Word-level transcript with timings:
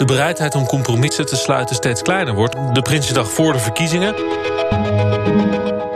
de 0.00 0.06
bereidheid 0.06 0.54
om 0.54 0.66
compromissen 0.66 1.26
te 1.26 1.36
sluiten 1.36 1.76
steeds 1.76 2.02
kleiner 2.02 2.34
wordt. 2.34 2.56
De 2.72 2.82
Prinsjesdag 2.82 3.30
voor 3.30 3.52
de 3.52 3.58
verkiezingen. 3.58 4.14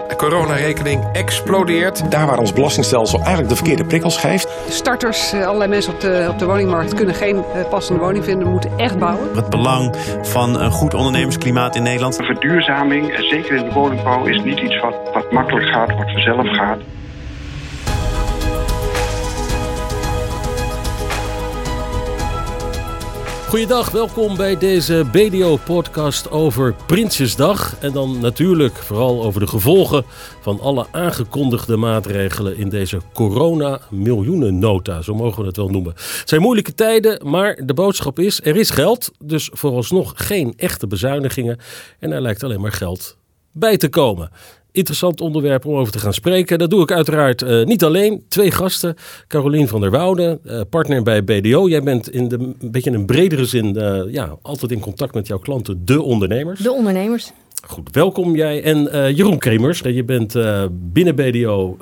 De 0.09 0.15
coronarekening 0.17 1.05
explodeert. 1.13 2.11
Daar 2.11 2.27
waar 2.27 2.39
ons 2.39 2.53
belastingstelsel 2.53 3.19
eigenlijk 3.19 3.49
de 3.49 3.57
verkeerde 3.57 3.85
prikkels 3.85 4.17
geeft. 4.17 4.49
Starters, 4.69 5.33
eh, 5.33 5.47
allerlei 5.47 5.71
mensen 5.71 5.93
op 5.93 6.01
de, 6.01 6.27
op 6.31 6.39
de 6.39 6.45
woningmarkt 6.45 6.95
kunnen 6.95 7.15
geen 7.15 7.37
eh, 7.37 7.69
passende 7.69 8.01
woning 8.01 8.25
vinden, 8.25 8.49
moeten 8.49 8.71
echt 8.77 8.99
bouwen. 8.99 9.29
Het 9.35 9.51
belang 9.51 9.97
van 10.23 10.61
een 10.61 10.71
goed 10.71 10.95
ondernemersklimaat 10.95 11.77
in 11.77 11.83
Nederland. 11.83 12.17
Verduurzaming, 12.17 13.11
eh, 13.11 13.21
zeker 13.21 13.57
in 13.57 13.65
de 13.65 13.73
woningbouw, 13.73 14.25
is 14.25 14.43
niet 14.43 14.59
iets 14.59 14.81
wat, 14.81 14.95
wat 15.13 15.33
makkelijk 15.33 15.67
gaat, 15.67 15.89
wat 15.97 16.11
vanzelf 16.11 16.47
gaat. 16.49 16.79
Goeiedag, 23.55 23.91
welkom 23.91 24.37
bij 24.37 24.59
deze 24.59 25.05
BDO-podcast 25.13 26.31
over 26.31 26.75
Prinsjesdag. 26.87 27.79
En 27.81 27.93
dan 27.93 28.21
natuurlijk 28.21 28.77
vooral 28.77 29.25
over 29.25 29.41
de 29.41 29.47
gevolgen 29.47 30.05
van 30.41 30.61
alle 30.61 30.87
aangekondigde 30.91 31.77
maatregelen 31.77 32.57
in 32.57 32.69
deze 32.69 33.01
corona-miljoenennota, 33.13 35.03
zo 35.03 35.15
mogen 35.15 35.41
we 35.41 35.47
het 35.47 35.57
wel 35.57 35.69
noemen. 35.69 35.93
Het 35.93 36.29
zijn 36.29 36.41
moeilijke 36.41 36.75
tijden, 36.75 37.31
maar 37.31 37.61
de 37.65 37.75
boodschap 37.75 38.19
is, 38.19 38.41
er 38.43 38.57
is 38.57 38.71
geld, 38.71 39.11
dus 39.19 39.51
vooralsnog 39.53 40.13
geen 40.17 40.53
echte 40.57 40.87
bezuinigingen. 40.87 41.59
En 41.99 42.13
er 42.13 42.21
lijkt 42.21 42.43
alleen 42.43 42.61
maar 42.61 42.73
geld 42.73 43.17
bij 43.53 43.77
te 43.77 43.89
komen 43.89 44.31
interessant 44.75 45.21
onderwerp 45.21 45.67
om 45.67 45.75
over 45.75 45.93
te 45.93 45.99
gaan 45.99 46.15
spreken. 46.15 46.59
Dat 46.59 46.71
doe 46.71 46.83
ik 46.83 46.93
uiteraard 46.93 47.43
uh, 47.43 47.65
niet 47.65 47.85
alleen. 47.85 48.25
Twee 48.29 48.51
gasten. 48.51 48.97
Carolien 49.29 49.69
van 49.69 49.81
der 49.81 49.91
Woude, 49.91 50.39
uh, 50.45 50.61
partner 50.71 51.03
bij 51.03 51.25
BDO. 51.25 51.69
Jij 51.69 51.83
bent 51.83 52.11
in 52.11 52.29
de, 52.29 52.39
een 52.39 52.71
beetje 52.71 52.91
in 52.91 52.97
een 52.97 53.07
bredere 53.07 53.45
zin 53.45 53.77
uh, 53.77 54.03
ja, 54.13 54.37
altijd 54.43 54.71
in 54.71 54.81
contact 54.81 55.15
met 55.15 55.27
jouw 55.27 55.39
klanten, 55.39 55.85
de 55.85 56.03
ondernemers. 56.03 56.61
De 56.61 56.73
ondernemers. 56.73 57.33
Goed, 57.67 57.89
welkom 57.93 58.37
jij. 58.37 58.63
En 58.63 59.15
Jeroen 59.15 59.39
Kremers, 59.39 59.81
je 59.81 60.05
bent 60.05 60.37
binnen 60.71 61.15
BDO 61.15 61.77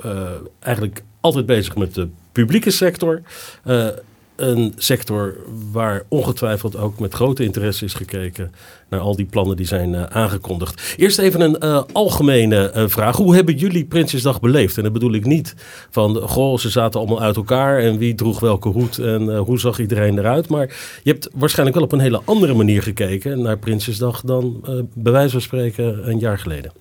eigenlijk 0.60 1.02
altijd 1.20 1.46
bezig 1.46 1.76
met 1.76 1.94
de 1.94 2.08
publieke 2.32 2.70
sector 2.70 3.22
een 4.42 4.72
sector 4.76 5.36
waar 5.72 6.02
ongetwijfeld 6.08 6.76
ook 6.76 6.98
met 6.98 7.14
grote 7.14 7.44
interesse 7.44 7.84
is 7.84 7.94
gekeken 7.94 8.52
naar 8.88 9.00
al 9.00 9.16
die 9.16 9.26
plannen 9.26 9.56
die 9.56 9.66
zijn 9.66 9.92
uh, 9.92 10.02
aangekondigd. 10.02 10.94
Eerst 10.96 11.18
even 11.18 11.40
een 11.40 11.56
uh, 11.60 11.82
algemene 11.92 12.72
uh, 12.76 12.84
vraag. 12.86 13.16
Hoe 13.16 13.34
hebben 13.34 13.54
jullie 13.54 13.84
Prinsjesdag 13.84 14.40
beleefd? 14.40 14.76
En 14.76 14.82
dat 14.82 14.92
bedoel 14.92 15.12
ik 15.12 15.24
niet 15.24 15.54
van, 15.90 16.16
goh, 16.16 16.58
ze 16.58 16.70
zaten 16.70 17.00
allemaal 17.00 17.20
uit 17.20 17.36
elkaar 17.36 17.78
en 17.78 17.98
wie 17.98 18.14
droeg 18.14 18.40
welke 18.40 18.68
hoed 18.68 18.98
en 18.98 19.36
hoe 19.36 19.58
zag 19.58 19.78
iedereen 19.78 20.18
eruit. 20.18 20.48
Maar 20.48 20.66
je 21.02 21.10
hebt 21.10 21.28
waarschijnlijk 21.34 21.76
wel 21.76 21.86
op 21.86 21.92
een 21.92 22.00
hele 22.00 22.22
andere 22.24 22.54
manier 22.54 22.82
gekeken 22.82 23.42
naar 23.42 23.58
Prinsjesdag 23.58 24.20
dan 24.20 24.64
bij 24.94 25.12
wijze 25.12 25.30
van 25.30 25.40
spreken 25.40 26.08
een 26.08 26.18
jaar 26.18 26.38
geleden. 26.38 26.72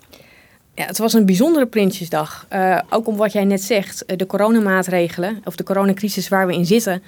Ja, 0.82 0.88
het 0.88 0.98
was 0.98 1.14
een 1.14 1.26
bijzondere 1.26 1.66
Prinsjesdag. 1.66 2.46
Uh, 2.54 2.80
ook 2.90 3.08
om 3.08 3.16
wat 3.16 3.32
jij 3.32 3.46
net 3.46 3.62
zegt, 3.62 4.04
de 4.18 4.26
coronamaatregelen, 4.26 5.42
of 5.44 5.56
de 5.56 5.64
coronacrisis 5.64 6.28
waar 6.28 6.48
we 6.48 6.54
in 6.54 6.66
zitten, 6.66 7.04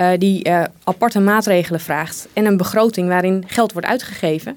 uh, 0.00 0.10
die 0.18 0.50
aparte 0.84 1.20
maatregelen 1.20 1.80
vraagt. 1.80 2.28
En 2.32 2.44
een 2.44 2.56
begroting 2.56 3.08
waarin 3.08 3.44
geld 3.46 3.72
wordt 3.72 3.88
uitgegeven. 3.88 4.56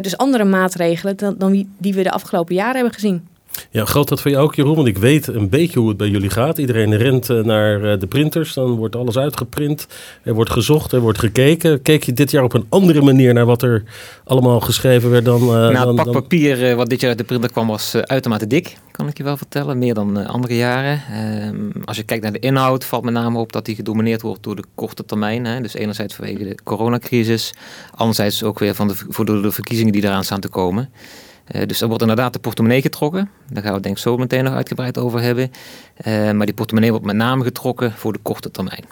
dus 0.00 0.16
andere 0.16 0.44
maatregelen 0.44 1.16
dan, 1.16 1.34
dan 1.38 1.66
die 1.78 1.94
we 1.94 2.02
de 2.02 2.10
afgelopen 2.10 2.54
jaren 2.54 2.74
hebben 2.74 2.94
gezien. 2.94 3.28
Ja, 3.70 3.84
geldt 3.84 4.08
dat 4.08 4.20
voor 4.20 4.30
jou 4.30 4.44
ook, 4.44 4.54
Jeroen? 4.54 4.74
Want 4.74 4.88
ik 4.88 4.98
weet 4.98 5.26
een 5.26 5.48
beetje 5.48 5.78
hoe 5.78 5.88
het 5.88 5.96
bij 5.96 6.08
jullie 6.08 6.30
gaat. 6.30 6.58
Iedereen 6.58 6.96
rent 6.96 7.30
eh, 7.30 7.42
naar 7.42 7.92
eh, 7.92 8.00
de 8.00 8.06
printers, 8.06 8.54
dan 8.54 8.70
wordt 8.70 8.96
alles 8.96 9.18
uitgeprint. 9.18 9.86
Er 10.22 10.34
wordt 10.34 10.50
gezocht, 10.50 10.92
er 10.92 11.00
wordt 11.00 11.18
gekeken. 11.18 11.82
Keek 11.82 12.04
je 12.04 12.12
dit 12.12 12.30
jaar 12.30 12.44
op 12.44 12.52
een 12.52 12.66
andere 12.68 13.02
manier 13.02 13.34
naar 13.34 13.46
wat 13.46 13.62
er 13.62 13.82
allemaal 14.24 14.60
geschreven 14.60 15.10
werd 15.10 15.24
dan... 15.24 15.42
Uh, 15.42 15.48
nou, 15.48 15.72
dan, 15.72 15.86
het 15.86 15.96
pak 15.96 16.04
dan... 16.04 16.14
papier 16.14 16.76
wat 16.76 16.88
dit 16.88 17.00
jaar 17.00 17.10
uit 17.10 17.18
de 17.18 17.24
printer 17.24 17.50
kwam 17.50 17.66
was 17.66 17.94
uitermate 17.94 18.46
dik, 18.46 18.76
kan 18.90 19.08
ik 19.08 19.16
je 19.16 19.24
wel 19.24 19.36
vertellen. 19.36 19.78
Meer 19.78 19.94
dan 19.94 20.26
andere 20.26 20.56
jaren. 20.56 21.02
Ehm, 21.12 21.84
als 21.84 21.96
je 21.96 22.02
kijkt 22.02 22.22
naar 22.22 22.32
de 22.32 22.38
inhoud, 22.38 22.84
valt 22.84 23.04
met 23.04 23.14
name 23.14 23.38
op 23.38 23.52
dat 23.52 23.64
die 23.64 23.74
gedomineerd 23.74 24.22
wordt 24.22 24.42
door 24.42 24.56
de 24.56 24.64
korte 24.74 25.04
termijn. 25.04 25.44
Hè. 25.44 25.60
Dus 25.60 25.74
enerzijds 25.74 26.14
vanwege 26.14 26.44
de 26.44 26.58
coronacrisis, 26.64 27.54
anderzijds 27.94 28.42
ook 28.42 28.58
weer 28.58 28.74
van 28.74 28.88
de, 28.88 28.94
voor 29.08 29.24
de 29.24 29.52
verkiezingen 29.52 29.92
die 29.92 30.04
eraan 30.04 30.24
staan 30.24 30.40
te 30.40 30.48
komen. 30.48 30.90
Uh, 31.50 31.62
dus 31.66 31.80
er 31.80 31.86
wordt 31.86 32.02
inderdaad 32.02 32.32
de 32.32 32.38
portemonnee 32.38 32.82
getrokken. 32.82 33.30
Daar 33.50 33.62
gaan 33.62 33.74
we 33.74 33.80
denk 33.80 33.96
ik 33.96 34.02
zo 34.02 34.16
meteen 34.16 34.44
nog 34.44 34.54
uitgebreid 34.54 34.98
over 34.98 35.20
hebben. 35.20 35.50
Uh, 36.06 36.30
maar 36.30 36.46
die 36.46 36.54
portemonnee 36.54 36.90
wordt 36.90 37.06
met 37.06 37.16
name 37.16 37.44
getrokken 37.44 37.92
voor 37.92 38.12
de 38.12 38.18
korte 38.22 38.50
termijn. 38.50 38.84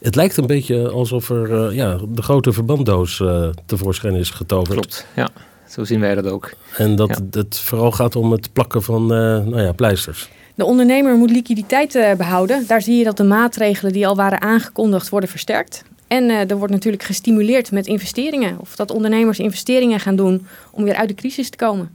Het 0.00 0.14
lijkt 0.14 0.36
een 0.36 0.46
beetje 0.46 0.90
alsof 0.90 1.30
er 1.30 1.50
uh, 1.50 1.76
ja, 1.76 1.98
de 2.08 2.22
grote 2.22 2.52
verbanddoos 2.52 3.22
tevoorschijn 3.66 4.14
is 4.14 4.30
getoverd. 4.30 4.72
Klopt, 4.72 5.06
ja. 5.14 5.28
Zo 5.68 5.84
zien 5.84 6.00
wij 6.00 6.14
dat 6.14 6.26
ook. 6.26 6.52
En 6.76 6.96
dat 6.96 7.08
ja. 7.08 7.38
het 7.40 7.58
vooral 7.58 7.92
gaat 7.92 8.16
om 8.16 8.32
het 8.32 8.52
plakken 8.52 8.82
van 8.82 9.06
nou 9.06 9.60
ja, 9.60 9.72
pleisters. 9.72 10.28
De 10.54 10.64
ondernemer 10.64 11.16
moet 11.16 11.30
liquiditeit 11.30 12.14
behouden. 12.16 12.64
Daar 12.66 12.82
zie 12.82 12.96
je 12.98 13.04
dat 13.04 13.16
de 13.16 13.24
maatregelen 13.24 13.92
die 13.92 14.06
al 14.06 14.16
waren 14.16 14.40
aangekondigd 14.40 15.08
worden 15.08 15.28
versterkt. 15.28 15.84
En 16.12 16.24
uh, 16.24 16.50
er 16.50 16.56
wordt 16.56 16.72
natuurlijk 16.72 17.02
gestimuleerd 17.02 17.70
met 17.70 17.86
investeringen. 17.86 18.56
Of 18.60 18.76
dat 18.76 18.90
ondernemers 18.90 19.38
investeringen 19.38 20.00
gaan 20.00 20.16
doen 20.16 20.46
om 20.70 20.84
weer 20.84 20.94
uit 20.94 21.08
de 21.08 21.14
crisis 21.14 21.50
te 21.50 21.56
komen. 21.56 21.90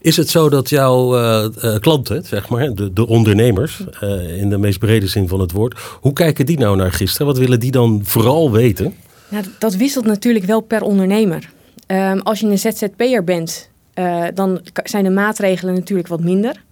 Is 0.00 0.16
het 0.16 0.28
zo 0.28 0.48
dat 0.48 0.68
jouw 0.68 1.18
uh, 1.18 1.48
uh, 1.64 1.78
klanten, 1.78 2.24
zeg 2.24 2.48
maar, 2.48 2.74
de, 2.74 2.92
de 2.92 3.06
ondernemers, 3.06 3.84
in 4.38 4.48
de 4.48 4.58
meest 4.58 4.78
brede 4.78 5.06
zin 5.06 5.28
van 5.28 5.40
het 5.40 5.52
woord, 5.52 5.80
hoe 6.00 6.12
kijken 6.12 6.46
die 6.46 6.58
nou 6.58 6.76
naar 6.76 6.92
gisteren? 6.92 7.26
Wat 7.26 7.38
willen 7.38 7.60
die 7.60 7.70
dan 7.70 8.00
vooral 8.04 8.50
weten? 8.50 8.94
Nou, 9.28 9.44
dat 9.58 9.74
wisselt 9.74 10.04
natuurlijk 10.04 10.44
wel 10.44 10.60
per 10.60 10.82
ondernemer. 10.82 11.50
Um, 11.86 12.20
als 12.20 12.40
je 12.40 12.46
een 12.46 12.58
ZZP'er 12.58 13.24
bent, 13.24 13.68
dan 14.34 14.60
zijn 14.84 15.04
de 15.04 15.10
maatregelen 15.10 15.74
natuurlijk 15.74 16.08
wat 16.08 16.20
minder. 16.20 16.62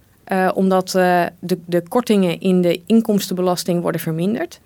omdat 0.53 0.89
de, 0.91 1.57
de 1.65 1.83
kortingen 1.87 2.39
in 2.39 2.61
de 2.61 2.81
inkomstenbelasting 2.85 3.81
worden 3.81 4.01
verminderd. 4.01 4.59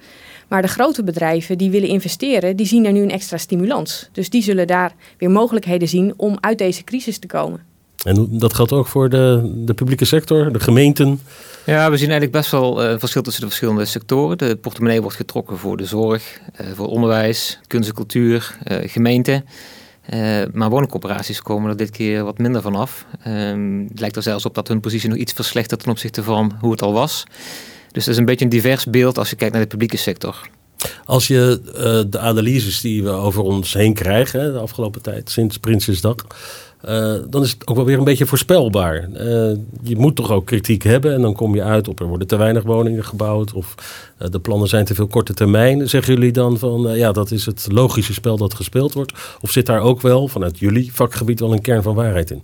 Maar 0.48 0.62
de 0.62 0.68
grote 0.68 1.04
bedrijven 1.04 1.58
die 1.58 1.70
willen 1.70 1.90
investeren, 1.90 2.56
die 2.56 2.66
zien 2.66 2.86
er 2.86 2.92
nu 2.92 3.02
een 3.02 3.12
extra 3.12 3.38
stimulans. 3.38 4.10
Dus 4.12 4.30
die 4.30 4.44
zullen 4.44 4.68
daar 4.68 4.94
weer 5.18 5.32
mogelijkheden 5.32 5.88
zien 5.88 6.14
om 6.18 6.38
uit 6.40 6.58
deze 6.58 6.84
crisis 6.84 7.18
te 7.18 7.28
komen. 7.28 7.60
En 8.04 8.28
dat 8.32 8.54
geldt 8.54 8.72
ook 8.72 8.88
voor 8.88 9.10
de, 9.10 9.52
de 9.56 9.74
publieke 9.74 10.06
sector, 10.06 10.52
de 10.52 10.60
gemeenten? 10.60 11.20
Ja, 11.66 11.90
we 11.90 11.98
zien 11.98 12.10
eigenlijk 12.10 12.32
best 12.32 12.52
wel 12.52 12.84
uh, 12.84 13.00
verschil 13.00 13.22
tussen 13.22 13.42
de 13.42 13.48
verschillende 13.48 13.86
sectoren. 13.86 14.38
De 14.38 14.56
portemonnee 14.56 15.02
wordt 15.02 15.16
getrokken 15.16 15.58
voor 15.58 15.78
de 15.78 15.86
zorg, 15.86 16.40
uh, 16.62 16.68
voor 16.76 16.88
onderwijs, 16.88 17.60
kunst 17.68 17.90
en 17.90 17.96
cultuur, 17.96 18.58
uh, 18.68 18.78
gemeenten. 18.82 19.46
maar 20.54 20.70
woningcorporaties 20.70 21.42
komen 21.42 21.70
er 21.70 21.78
dit 21.78 21.90
keer 21.90 22.24
wat 22.24 22.38
minder 22.38 22.62
van 22.62 22.76
af. 22.76 23.06
Ehm, 23.24 23.84
het 23.88 24.00
lijkt 24.00 24.16
er 24.16 24.24
zelfs 24.24 24.46
op 24.46 24.56
dat 24.56 24.68
hun 24.68 24.80
positie 24.80 25.10
nog 25.10 25.18
iets 25.18 25.34
verslechtert 25.34 25.80
ten 25.80 25.92
opzichte 25.92 26.24
van 26.24 26.52
hoe 26.60 26.72
het 26.72 26.82
al 26.82 26.94
was. 26.94 27.24
Dus 27.96 28.06
dat 28.06 28.14
is 28.14 28.20
een 28.20 28.26
beetje 28.26 28.46
een 28.46 28.52
divers 28.52 28.86
beeld 28.86 29.18
als 29.18 29.30
je 29.30 29.36
kijkt 29.36 29.54
naar 29.54 29.64
de 29.64 29.70
publieke 29.70 29.98
sector. 29.98 30.50
Als 31.06 31.28
je 31.28 31.60
uh, 31.68 32.12
de 32.12 32.20
analyses 32.20 32.82
die 32.82 33.04
we 33.04 33.10
over 33.10 33.42
ons 33.42 33.74
heen 33.74 33.94
krijgen 33.94 34.54
de 34.54 34.60
afgelopen 34.60 35.02
tijd, 35.02 35.30
sinds 35.30 35.58
Prinsjesdag, 35.58 36.16
uh, 36.90 37.14
dan 37.30 37.44
is 37.44 37.52
het 37.52 37.68
ook 37.68 37.76
wel 37.76 37.86
weer 37.86 37.98
een 37.98 38.04
beetje 38.04 38.26
voorspelbaar. 38.26 39.10
Uh, 39.10 39.20
je 39.84 39.96
moet 39.96 40.16
toch 40.16 40.32
ook 40.32 40.46
kritiek 40.46 40.84
hebben 40.84 41.14
en 41.14 41.22
dan 41.22 41.34
kom 41.34 41.56
je 41.56 41.64
uit 41.64 41.88
op 41.88 42.00
er 42.00 42.06
worden 42.06 42.28
te 42.28 42.36
weinig 42.36 42.64
woningen 42.64 43.06
gebouwd 43.06 43.54
of 43.54 43.76
de 44.18 44.40
plannen 44.40 44.68
zijn 44.68 44.86
te 44.86 44.96
veel 44.96 45.08
korte 45.08 45.34
termijn. 45.34 45.90
Zeggen 45.90 46.14
jullie 46.14 46.32
dan 46.32 46.60
van 46.60 46.82
ja, 46.82 47.12
dat 47.12 47.32
is 47.32 47.46
het 47.46 47.68
logische 47.72 48.14
spel 48.14 48.38
dat 48.38 48.54
gespeeld 48.54 48.94
wordt? 48.94 49.14
Of 49.42 49.52
zit 49.52 49.66
daar 49.66 49.82
ook 49.82 50.02
wel 50.02 50.28
vanuit 50.28 50.60
jullie 50.60 50.94
vakgebied 50.94 51.40
wel 51.40 51.54
een 51.54 51.62
kern 51.62 51.84
van 51.84 51.96
waarheid 51.96 52.32
in? 52.32 52.44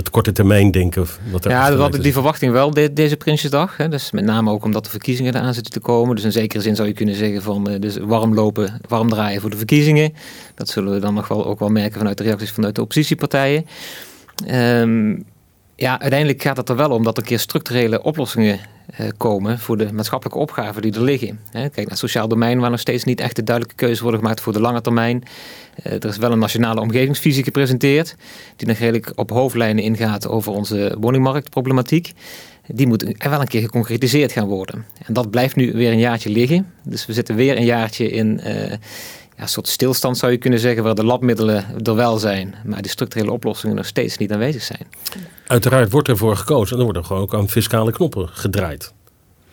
Het 0.00 0.10
korte 0.10 0.32
termijn 0.32 0.70
denken. 0.70 1.06
Wat 1.30 1.44
er 1.44 1.50
ja, 1.50 1.72
we 1.72 1.80
hadden 1.80 2.02
die 2.02 2.12
verwachting 2.12 2.52
wel 2.52 2.70
de, 2.70 2.92
deze 2.92 3.16
Prinsjesdag. 3.16 3.76
Hè. 3.76 3.88
Dus 3.88 4.10
met 4.10 4.24
name 4.24 4.50
ook 4.50 4.64
omdat 4.64 4.84
de 4.84 4.90
verkiezingen 4.90 5.34
eraan 5.34 5.54
zitten 5.54 5.72
te 5.72 5.80
komen. 5.80 6.14
Dus 6.14 6.24
in 6.24 6.32
zekere 6.32 6.62
zin 6.62 6.76
zou 6.76 6.88
je 6.88 6.94
kunnen 6.94 7.14
zeggen 7.14 7.42
van 7.42 7.70
uh, 7.70 7.80
dus 7.80 7.96
warm 7.96 8.34
lopen, 8.34 8.80
warm 8.88 9.08
draaien 9.08 9.40
voor 9.40 9.50
de 9.50 9.56
verkiezingen. 9.56 10.12
Dat 10.54 10.68
zullen 10.68 10.92
we 10.92 11.00
dan 11.00 11.14
nog 11.14 11.28
wel 11.28 11.46
ook 11.46 11.58
wel 11.58 11.68
merken 11.68 11.98
vanuit 11.98 12.18
de 12.18 12.24
reacties 12.24 12.50
vanuit 12.50 12.74
de 12.74 12.80
oppositiepartijen. 12.80 13.66
Um, 14.50 15.24
ja, 15.80 16.00
uiteindelijk 16.00 16.42
gaat 16.42 16.56
het 16.56 16.68
er 16.68 16.76
wel 16.76 16.90
om 16.90 17.04
dat 17.04 17.16
er 17.16 17.22
keer 17.22 17.38
structurele 17.38 18.02
oplossingen 18.02 18.60
uh, 19.00 19.06
komen 19.16 19.58
voor 19.58 19.76
de 19.76 19.92
maatschappelijke 19.92 20.40
opgaven 20.40 20.82
die 20.82 20.94
er 20.94 21.02
liggen. 21.02 21.40
Kijk 21.52 21.76
naar 21.76 21.86
het 21.86 21.98
sociaal 21.98 22.28
domein, 22.28 22.60
waar 22.60 22.70
nog 22.70 22.80
steeds 22.80 23.04
niet 23.04 23.20
echt 23.20 23.36
de 23.36 23.44
duidelijke 23.44 23.84
keuze 23.84 24.02
worden 24.02 24.20
gemaakt 24.20 24.40
voor 24.40 24.52
de 24.52 24.60
lange 24.60 24.80
termijn. 24.80 25.22
Uh, 25.84 25.92
er 25.92 26.04
is 26.04 26.16
wel 26.16 26.32
een 26.32 26.38
nationale 26.38 26.80
omgevingsvisie 26.80 27.44
gepresenteerd, 27.44 28.16
die 28.56 28.68
nog 28.68 28.76
redelijk 28.76 29.12
op 29.14 29.30
hoofdlijnen 29.30 29.84
ingaat 29.84 30.28
over 30.28 30.52
onze 30.52 30.96
woningmarktproblematiek. 31.00 32.12
Die 32.66 32.86
moet 32.86 33.14
wel 33.18 33.40
een 33.40 33.48
keer 33.48 33.60
geconcretiseerd 33.60 34.32
gaan 34.32 34.48
worden. 34.48 34.84
En 35.06 35.12
dat 35.12 35.30
blijft 35.30 35.56
nu 35.56 35.72
weer 35.72 35.92
een 35.92 35.98
jaartje 35.98 36.30
liggen. 36.30 36.72
Dus 36.82 37.06
we 37.06 37.12
zitten 37.12 37.34
weer 37.34 37.56
een 37.56 37.64
jaartje 37.64 38.10
in. 38.10 38.40
Uh, 38.46 38.72
ja, 39.40 39.46
soort 39.46 39.68
stilstand 39.68 40.18
zou 40.18 40.32
je 40.32 40.38
kunnen 40.38 40.58
zeggen, 40.58 40.82
waar 40.82 40.94
de 40.94 41.04
labmiddelen 41.04 41.64
er 41.82 41.94
wel 41.94 42.18
zijn, 42.18 42.54
maar 42.64 42.82
de 42.82 42.88
structurele 42.88 43.32
oplossingen 43.32 43.76
nog 43.76 43.86
steeds 43.86 44.16
niet 44.16 44.32
aanwezig 44.32 44.62
zijn. 44.62 44.86
Uiteraard 45.46 45.90
wordt 45.90 46.08
ervoor 46.08 46.36
gekozen 46.36 46.72
en 46.72 46.78
er 46.78 46.84
worden 46.84 47.04
gewoon 47.04 47.22
ook 47.22 47.34
aan 47.34 47.48
fiscale 47.48 47.92
knoppen 47.92 48.28
gedraaid. 48.28 48.92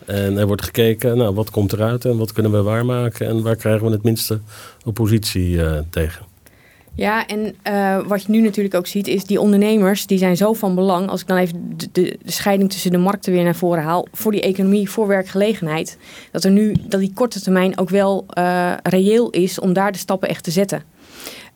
En 0.04 0.38
er 0.38 0.46
wordt 0.46 0.62
gekeken, 0.62 1.16
nou, 1.16 1.34
wat 1.34 1.50
komt 1.50 1.72
eruit 1.72 2.04
en 2.04 2.16
wat 2.16 2.32
kunnen 2.32 2.52
we 2.52 2.62
waarmaken 2.62 3.26
en 3.26 3.42
waar 3.42 3.56
krijgen 3.56 3.86
we 3.86 3.92
het 3.92 4.02
minste 4.02 4.40
oppositie 4.84 5.50
uh, 5.50 5.78
tegen. 5.90 6.27
Ja, 6.98 7.26
en 7.26 7.54
uh, 7.70 8.06
wat 8.06 8.22
je 8.22 8.30
nu 8.32 8.40
natuurlijk 8.40 8.74
ook 8.74 8.86
ziet, 8.86 9.06
is 9.06 9.24
die 9.24 9.40
ondernemers 9.40 10.06
die 10.06 10.18
zijn 10.18 10.36
zo 10.36 10.52
van 10.52 10.74
belang. 10.74 11.08
Als 11.08 11.20
ik 11.20 11.26
dan 11.26 11.36
even 11.36 11.76
de, 11.92 12.18
scheiding 12.24 12.70
tussen 12.70 12.90
de 12.90 12.98
markten 12.98 13.32
weer 13.32 13.44
naar 13.44 13.54
voren 13.54 13.82
haal, 13.82 14.06
voor 14.12 14.32
die 14.32 14.40
economie, 14.40 14.90
voor 14.90 15.06
werkgelegenheid, 15.06 15.98
dat 16.30 16.44
er 16.44 16.50
nu 16.50 16.74
dat 16.88 17.00
die 17.00 17.12
korte 17.14 17.40
termijn 17.40 17.78
ook 17.78 17.88
wel 17.88 18.26
uh, 18.38 18.72
reëel 18.82 19.30
is 19.30 19.60
om 19.60 19.72
daar 19.72 19.92
de 19.92 19.98
stappen 19.98 20.28
echt 20.28 20.44
te 20.44 20.50
zetten. 20.50 20.82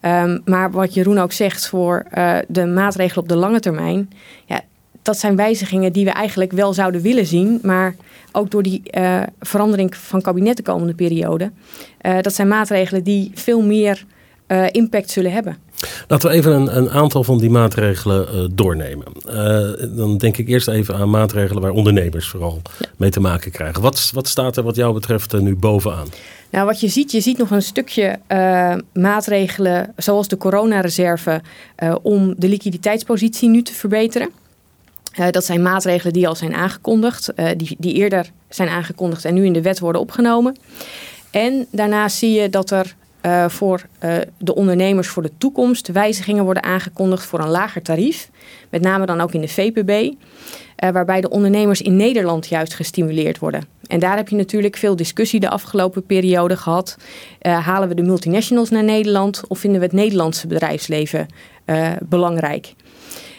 Um, 0.01 0.43
maar 0.45 0.71
wat 0.71 0.95
Jeroen 0.95 1.19
ook 1.19 1.33
zegt 1.33 1.69
voor 1.69 2.07
uh, 2.15 2.39
de 2.49 2.67
maatregelen 2.67 3.23
op 3.23 3.29
de 3.29 3.37
lange 3.37 3.61
termijn, 3.61 4.11
ja, 4.47 4.61
dat 5.03 5.19
zijn 5.19 5.37
wijzigingen 5.37 5.93
die 5.93 6.05
we 6.05 6.11
eigenlijk 6.11 6.53
wel 6.53 6.73
zouden 6.73 7.01
willen 7.01 7.27
zien, 7.27 7.59
maar 7.63 7.95
ook 8.33 8.51
door 8.51 8.63
die 8.63 8.83
verandering 9.41 9.97
van 9.97 10.23
kabinet 10.23 10.57
de 10.57 10.63
komende 10.63 10.95
periode, 10.95 11.51
dat 12.21 12.35
zijn 12.35 12.49
maatregelen 12.49 13.05
die 13.05 13.31
veel 13.35 13.63
meer 13.63 14.05
uh, 14.53 14.67
impact 14.71 15.11
zullen 15.11 15.33
hebben. 15.33 15.57
Laten 16.09 16.29
we 16.29 16.35
even 16.35 16.53
een, 16.53 16.77
een 16.77 16.91
aantal 16.91 17.25
van 17.25 17.39
die 17.39 17.51
maatregelen 17.51 18.51
doornemen. 18.57 19.07
dan 19.97 20.19
denk 20.19 20.37
ik 20.37 20.49
eerst 20.49 20.69
even 20.69 20.95
aan 20.95 21.11
maatregelen 21.11 21.63
waar 21.63 21.71
ondernemers 21.71 22.29
vooral 22.29 22.61
ja. 22.79 22.87
mee 22.97 23.11
te 23.11 23.21
maken 23.21 23.51
krijgen. 23.51 23.83
Wat, 23.83 24.11
wat 24.15 24.29
staat 24.29 24.57
er 24.57 24.63
wat 24.63 24.77
jou 24.77 24.95
betreft 24.95 25.41
nu 25.41 25.57
bovenaan? 25.57 26.09
Nou, 26.51 26.67
wat 26.67 26.81
je 26.81 26.89
ziet, 26.89 27.13
je 27.13 27.21
ziet 27.21 27.39
nog 27.39 27.51
een 27.51 27.63
stukje 27.63 28.19
maatregelen 28.93 29.93
zoals 29.97 30.29
de 30.29 30.37
coronareserve 30.37 31.43
om 32.03 32.35
de 32.37 32.49
liquiditeitspositie 32.49 33.49
nu 33.49 33.63
te 33.63 33.73
verbeteren. 33.73 34.31
Uh, 35.19 35.31
dat 35.31 35.45
zijn 35.45 35.63
maatregelen 35.63 36.13
die 36.13 36.29
al 36.29 36.35
zijn 36.35 36.55
aangekondigd, 36.55 37.33
die, 37.57 37.77
die 37.79 37.95
eerder 37.95 38.31
zijn 38.49 38.69
aangekondigd 38.69 39.25
en 39.25 39.35
nu 39.35 39.45
in 39.45 39.53
de 39.53 39.63
wet 39.63 39.79
worden 39.79 40.01
opgenomen. 40.01 40.57
En 41.31 41.67
daarnaast 41.71 42.17
zie 42.17 42.41
je 42.41 42.51
dat 42.51 42.71
er 42.71 42.95
uh, 43.23 43.49
voor 43.49 43.87
de 44.39 44.55
ondernemers 44.55 45.09
voor 45.09 45.23
de 45.23 45.33
toekomst 45.39 45.89
wijzigingen 45.89 46.45
worden 46.45 46.63
aangekondigd 46.63 47.25
voor 47.25 47.41
een 47.41 47.49
lager 47.49 47.83
tarief. 47.83 48.31
Met 48.71 48.83
name 48.83 49.07
dan 49.07 49.21
ook 49.21 49.33
in 49.33 49.41
de 49.41 49.49
VPB, 49.49 50.15
waarbij 50.77 51.21
de 51.21 51.31
ondernemers 51.31 51.83
in 51.83 51.97
Nederland 51.97 52.47
juist 52.47 52.75
gestimuleerd 52.75 53.39
worden. 53.39 53.65
En 53.87 54.01
daar 54.01 54.17
heb 54.17 54.29
je 54.29 54.37
natuurlijk 54.37 54.77
veel 54.77 54.97
discussie 54.97 55.41
de 55.41 55.49
afgelopen 55.49 56.07
periode 56.07 56.57
gehad. 56.57 56.97
halen 57.41 57.89
we 57.89 57.95
de 57.95 58.03
multinationals 58.03 58.71
naar 58.71 58.85
Nederland 58.85 59.43
of 59.49 59.59
vinden 59.59 59.81
we 59.81 59.87
het 59.87 59.95
Nederlandse 59.95 60.47
bedrijfsleven 60.47 61.27
belangrijk? 62.01 62.75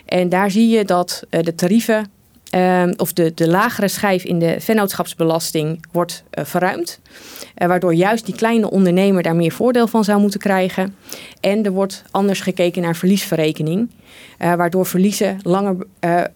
En 0.06 0.30
daar 0.30 0.52
zie 0.52 0.70
je 0.70 0.86
dat 0.86 1.24
de 1.30 1.56
tarieven 1.56 2.12
uh, 2.56 2.84
of 2.98 3.14
de, 3.14 3.32
de 3.36 3.48
lagere 3.48 3.88
schijf 3.88 4.24
in 4.24 4.40
de 4.40 4.56
vennootschapsbelasting 4.60 5.86
wordt 5.92 6.24
uh, 6.34 6.46
verruimd. 6.46 7.00
Uh, 7.58 7.68
waardoor 7.68 7.94
juist 7.94 8.26
die 8.26 8.36
kleine 8.36 8.70
ondernemer 8.70 9.24
daar 9.24 9.36
meer 9.36 9.52
voordeel 9.52 9.88
van 9.88 10.04
zou 10.04 10.22
moeten 10.22 10.40
krijgen. 10.40 10.96
En 11.40 11.66
er 11.66 11.72
wordt 11.72 12.04
anders 12.12 12.42
gekeken 12.42 12.82
naar 12.82 12.96
verliesverrekening. 12.96 13.90
waardoor 14.38 14.86
verliezen 14.86 15.40
langer 15.42 15.76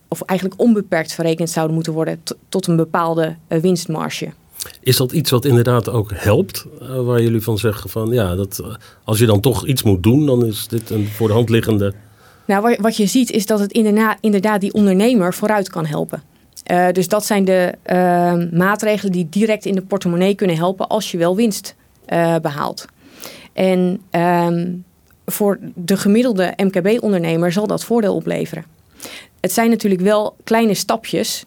of 0.07 0.21
eigenlijk 0.21 0.61
onbeperkt 0.61 1.13
verrekend 1.13 1.49
zouden 1.49 1.75
moeten 1.75 1.93
worden 1.93 2.23
tot 2.49 2.67
een 2.67 2.75
bepaalde 2.75 3.35
winstmarge. 3.47 4.29
Is 4.79 4.97
dat 4.97 5.11
iets 5.11 5.31
wat 5.31 5.45
inderdaad 5.45 5.89
ook 5.89 6.11
helpt? 6.13 6.65
waar 6.79 7.21
jullie 7.21 7.41
van 7.41 7.57
zeggen 7.57 7.89
van 7.89 8.09
ja, 8.09 8.35
dat, 8.35 8.63
als 9.03 9.19
je 9.19 9.25
dan 9.25 9.39
toch 9.39 9.65
iets 9.65 9.83
moet 9.83 10.03
doen, 10.03 10.25
dan 10.25 10.45
is 10.45 10.67
dit 10.67 10.89
een 10.89 11.07
voor 11.07 11.27
de 11.27 11.33
hand 11.33 11.49
liggende 11.49 11.93
nou, 12.47 12.77
wat 12.81 12.97
je 12.97 13.05
ziet 13.05 13.31
is 13.31 13.45
dat 13.45 13.59
het 13.59 13.71
inderdaad, 14.21 14.61
die 14.61 14.73
ondernemer 14.73 15.33
vooruit 15.33 15.69
kan 15.69 15.85
helpen. 15.85 16.23
Uh, 16.71 16.87
dus 16.91 17.07
dat 17.07 17.25
zijn 17.25 17.45
de 17.45 17.73
uh, 17.85 18.33
maatregelen 18.59 19.11
die 19.11 19.29
direct 19.29 19.65
in 19.65 19.75
de 19.75 19.81
portemonnee 19.81 20.35
kunnen 20.35 20.55
helpen 20.55 20.87
als 20.87 21.11
je 21.11 21.17
wel 21.17 21.35
winst 21.35 21.75
uh, 22.07 22.35
behaalt. 22.35 22.85
En 23.53 24.01
um, 24.11 24.83
voor 25.25 25.59
de 25.75 25.97
gemiddelde 25.97 26.53
MKB-ondernemer 26.55 27.51
zal 27.51 27.67
dat 27.67 27.83
voordeel 27.83 28.15
opleveren. 28.15 28.76
Het 29.47 29.55
zijn 29.55 29.69
natuurlijk 29.69 30.01
wel 30.01 30.35
kleine 30.43 30.73
stapjes 30.73 31.45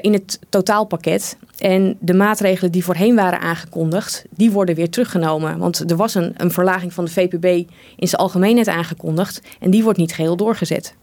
in 0.00 0.12
het 0.12 0.38
totaalpakket. 0.48 1.36
En 1.58 1.96
de 2.00 2.14
maatregelen 2.14 2.72
die 2.72 2.84
voorheen 2.84 3.14
waren 3.14 3.40
aangekondigd, 3.40 4.24
die 4.30 4.50
worden 4.50 4.74
weer 4.74 4.90
teruggenomen. 4.90 5.58
Want 5.58 5.90
er 5.90 5.96
was 5.96 6.14
een, 6.14 6.34
een 6.36 6.50
verlaging 6.50 6.92
van 6.92 7.04
de 7.04 7.10
VPB 7.10 7.44
in 7.96 8.08
zijn 8.08 8.20
algemeenheid 8.20 8.68
aangekondigd. 8.68 9.42
En 9.60 9.70
die 9.70 9.82
wordt 9.82 9.98
niet 9.98 10.12
geheel 10.12 10.36
doorgezet. 10.36 10.94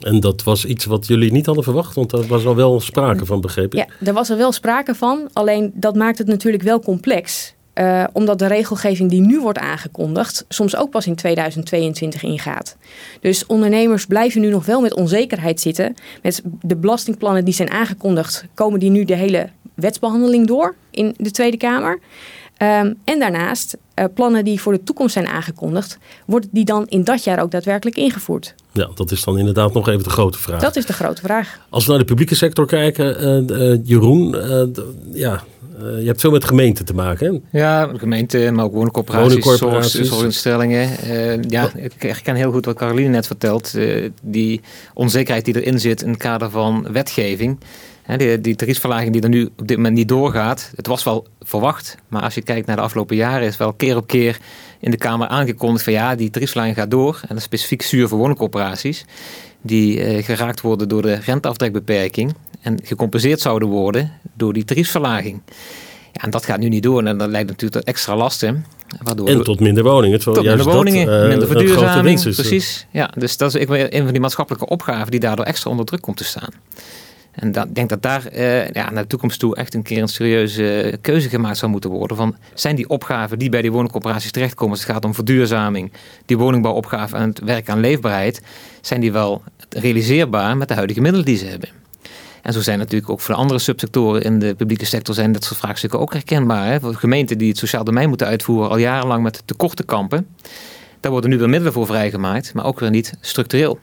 En 0.00 0.20
dat 0.20 0.42
was 0.42 0.64
iets 0.64 0.84
wat 0.84 1.06
jullie 1.06 1.32
niet 1.32 1.46
hadden 1.46 1.64
verwacht, 1.64 1.94
want 1.94 2.10
daar 2.10 2.26
was 2.26 2.46
al 2.46 2.56
wel 2.56 2.80
sprake 2.80 3.26
van, 3.26 3.40
begrepen. 3.40 3.78
Ja, 3.78 3.86
er 4.06 4.12
was 4.12 4.30
er 4.30 4.36
wel 4.36 4.52
sprake 4.52 4.94
van. 4.94 5.28
Alleen 5.32 5.72
dat 5.74 5.94
maakt 5.94 6.18
het 6.18 6.26
natuurlijk 6.26 6.62
wel 6.62 6.80
complex. 6.80 7.54
Uh, 7.80 8.04
omdat 8.12 8.38
de 8.38 8.46
regelgeving 8.46 9.10
die 9.10 9.20
nu 9.20 9.40
wordt 9.40 9.58
aangekondigd 9.58 10.44
soms 10.48 10.76
ook 10.76 10.90
pas 10.90 11.06
in 11.06 11.14
2022 11.14 12.22
ingaat. 12.22 12.76
Dus 13.20 13.46
ondernemers 13.46 14.06
blijven 14.06 14.40
nu 14.40 14.48
nog 14.48 14.66
wel 14.66 14.80
met 14.80 14.94
onzekerheid 14.94 15.60
zitten. 15.60 15.94
Met 16.22 16.42
de 16.62 16.76
belastingplannen 16.76 17.44
die 17.44 17.54
zijn 17.54 17.70
aangekondigd, 17.70 18.44
komen 18.54 18.80
die 18.80 18.90
nu 18.90 19.04
de 19.04 19.14
hele 19.14 19.48
wetsbehandeling 19.74 20.46
door 20.46 20.74
in 20.90 21.14
de 21.16 21.30
Tweede 21.30 21.56
Kamer. 21.56 21.98
Um, 22.62 22.98
en 23.04 23.18
daarnaast, 23.18 23.76
uh, 24.00 24.06
plannen 24.14 24.44
die 24.44 24.60
voor 24.60 24.72
de 24.72 24.82
toekomst 24.82 25.12
zijn 25.12 25.26
aangekondigd, 25.26 25.98
worden 26.26 26.48
die 26.52 26.64
dan 26.64 26.86
in 26.88 27.04
dat 27.04 27.24
jaar 27.24 27.42
ook 27.42 27.50
daadwerkelijk 27.50 27.96
ingevoerd? 27.96 28.54
Ja, 28.72 28.88
dat 28.94 29.10
is 29.10 29.24
dan 29.24 29.38
inderdaad 29.38 29.72
nog 29.72 29.88
even 29.88 30.02
de 30.02 30.10
grote 30.10 30.38
vraag. 30.38 30.60
Dat 30.60 30.76
is 30.76 30.86
de 30.86 30.92
grote 30.92 31.20
vraag. 31.20 31.58
Als 31.68 31.84
we 31.84 31.90
naar 31.90 32.00
de 32.00 32.06
publieke 32.06 32.34
sector 32.34 32.66
kijken, 32.66 33.24
uh, 33.50 33.70
uh, 33.70 33.78
Jeroen, 33.84 34.36
ja, 35.12 35.42
je 35.78 36.06
hebt 36.06 36.20
veel 36.20 36.30
met 36.30 36.44
gemeenten 36.44 36.84
te 36.84 36.94
maken. 36.94 37.42
Hè? 37.50 37.58
Ja, 37.58 37.90
gemeenten, 37.96 38.54
maar 38.54 38.64
ook 38.64 38.72
woningcorporaties, 38.72 39.44
woningcorporaties. 39.44 40.08
zorginstellingen. 40.08 40.88
ja, 41.48 41.70
ik 41.74 41.92
herken 41.98 42.34
heel 42.34 42.52
goed 42.52 42.64
wat 42.64 42.76
Caroline 42.76 43.08
net 43.08 43.26
vertelt. 43.26 43.74
die 44.22 44.60
onzekerheid 44.94 45.44
die 45.44 45.60
erin 45.60 45.80
zit 45.80 46.02
in 46.02 46.08
het 46.08 46.18
kader 46.18 46.50
van 46.50 46.86
wetgeving 46.92 47.58
die, 48.18 48.40
die 48.40 48.54
tariefverlaging 48.54 49.12
die 49.12 49.22
er 49.22 49.28
nu 49.28 49.48
op 49.56 49.68
dit 49.68 49.76
moment 49.76 49.94
niet 49.94 50.08
doorgaat, 50.08 50.72
het 50.76 50.86
was 50.86 51.04
wel 51.04 51.26
verwacht. 51.40 51.96
Maar 52.08 52.22
als 52.22 52.34
je 52.34 52.42
kijkt 52.42 52.66
naar 52.66 52.76
de 52.76 52.82
afgelopen 52.82 53.16
jaren, 53.16 53.46
is 53.46 53.56
wel 53.56 53.72
keer 53.90 54.02
op 54.02 54.06
keer 54.06 54.38
in 54.80 54.90
de 54.90 54.96
Kamer 54.96 55.28
aangekondigd 55.28 55.84
van 55.84 55.92
ja, 55.92 56.14
die 56.14 56.30
tariefverlaging 56.30 56.76
gaat 56.76 56.90
door. 56.90 57.18
En 57.22 57.28
dat 57.28 57.36
is 57.36 57.42
specifiek 57.42 57.82
zuur 57.82 58.08
voor 58.08 58.18
woningcorporaties. 58.18 59.04
Die 59.62 60.02
eh, 60.02 60.24
geraakt 60.24 60.60
worden 60.60 60.88
door 60.88 61.02
de 61.02 61.14
renteaftrekbeperking. 61.14 62.34
En 62.60 62.78
gecompenseerd 62.82 63.40
zouden 63.40 63.68
worden 63.68 64.12
door 64.34 64.52
die 64.52 64.64
tariefverlaging. 64.64 65.42
Ja, 66.12 66.22
en 66.22 66.30
dat 66.30 66.44
gaat 66.44 66.58
nu 66.58 66.68
niet 66.68 66.82
door. 66.82 67.04
En 67.04 67.18
dat 67.18 67.28
leidt 67.28 67.48
natuurlijk 67.48 67.80
tot 67.80 67.84
extra 67.84 68.16
lasten. 68.16 68.64
Waardoor 69.02 69.28
en 69.28 69.42
tot 69.42 69.60
minder 69.60 69.82
woningen. 69.82 70.20
Tot 70.20 70.42
minder 70.42 70.64
woningen, 70.64 71.06
dat, 71.06 71.22
uh, 71.22 71.28
minder 71.28 71.48
verduurzaming. 71.48 72.22
Precies. 72.22 72.86
Ja, 72.90 73.10
dus 73.16 73.36
dat 73.36 73.54
is 73.54 73.68
een 73.68 74.02
van 74.04 74.12
die 74.12 74.20
maatschappelijke 74.20 74.68
opgaven 74.68 75.10
die 75.10 75.20
daardoor 75.20 75.44
extra 75.44 75.70
onder 75.70 75.86
druk 75.86 76.00
komt 76.00 76.16
te 76.16 76.24
staan. 76.24 76.50
En 77.32 77.54
ik 77.54 77.74
denk 77.74 77.88
dat 77.88 78.02
daar 78.02 78.32
uh, 78.32 78.68
ja, 78.68 78.90
naar 78.90 79.02
de 79.02 79.08
toekomst 79.08 79.38
toe 79.38 79.56
echt 79.56 79.74
een 79.74 79.82
keer 79.82 80.02
een 80.02 80.08
serieuze 80.08 80.98
keuze 81.00 81.28
gemaakt 81.28 81.58
zou 81.58 81.70
moeten 81.70 81.90
worden. 81.90 82.16
Van, 82.16 82.36
zijn 82.54 82.76
die 82.76 82.88
opgaven 82.88 83.38
die 83.38 83.48
bij 83.48 83.62
die 83.62 83.72
woningcorporaties 83.72 84.30
terechtkomen, 84.30 84.72
als 84.72 84.82
het 84.82 84.92
gaat 84.92 85.04
om 85.04 85.14
verduurzaming, 85.14 85.92
die 86.26 86.38
woningbouwopgave 86.38 87.16
en 87.16 87.28
het 87.28 87.40
werk 87.40 87.68
aan 87.68 87.80
leefbaarheid, 87.80 88.42
zijn 88.80 89.00
die 89.00 89.12
wel 89.12 89.42
realiseerbaar 89.68 90.56
met 90.56 90.68
de 90.68 90.74
huidige 90.74 91.00
middelen 91.00 91.26
die 91.26 91.36
ze 91.36 91.46
hebben? 91.46 91.68
En 92.42 92.52
zo 92.52 92.60
zijn 92.60 92.78
natuurlijk 92.78 93.10
ook 93.10 93.20
voor 93.20 93.34
de 93.34 93.40
andere 93.40 93.58
subsectoren 93.58 94.22
in 94.22 94.38
de 94.38 94.54
publieke 94.54 94.84
sector 94.84 95.14
zijn 95.14 95.32
dat 95.32 95.44
soort 95.44 95.60
vraagstukken 95.60 96.00
ook 96.00 96.12
herkenbaar. 96.12 96.66
Hè? 96.66 96.80
Voor 96.80 96.94
gemeenten 96.94 97.38
die 97.38 97.48
het 97.48 97.58
sociaal 97.58 97.84
domein 97.84 98.08
moeten 98.08 98.26
uitvoeren 98.26 98.70
al 98.70 98.76
jarenlang 98.76 99.22
met 99.22 99.42
tekorten 99.44 99.84
kampen. 99.84 100.26
Daar 101.00 101.12
worden 101.12 101.30
nu 101.30 101.38
weer 101.38 101.48
middelen 101.48 101.72
voor 101.72 101.86
vrijgemaakt, 101.86 102.54
maar 102.54 102.64
ook 102.64 102.80
weer 102.80 102.90
niet 102.90 103.14
structureel. 103.20 103.78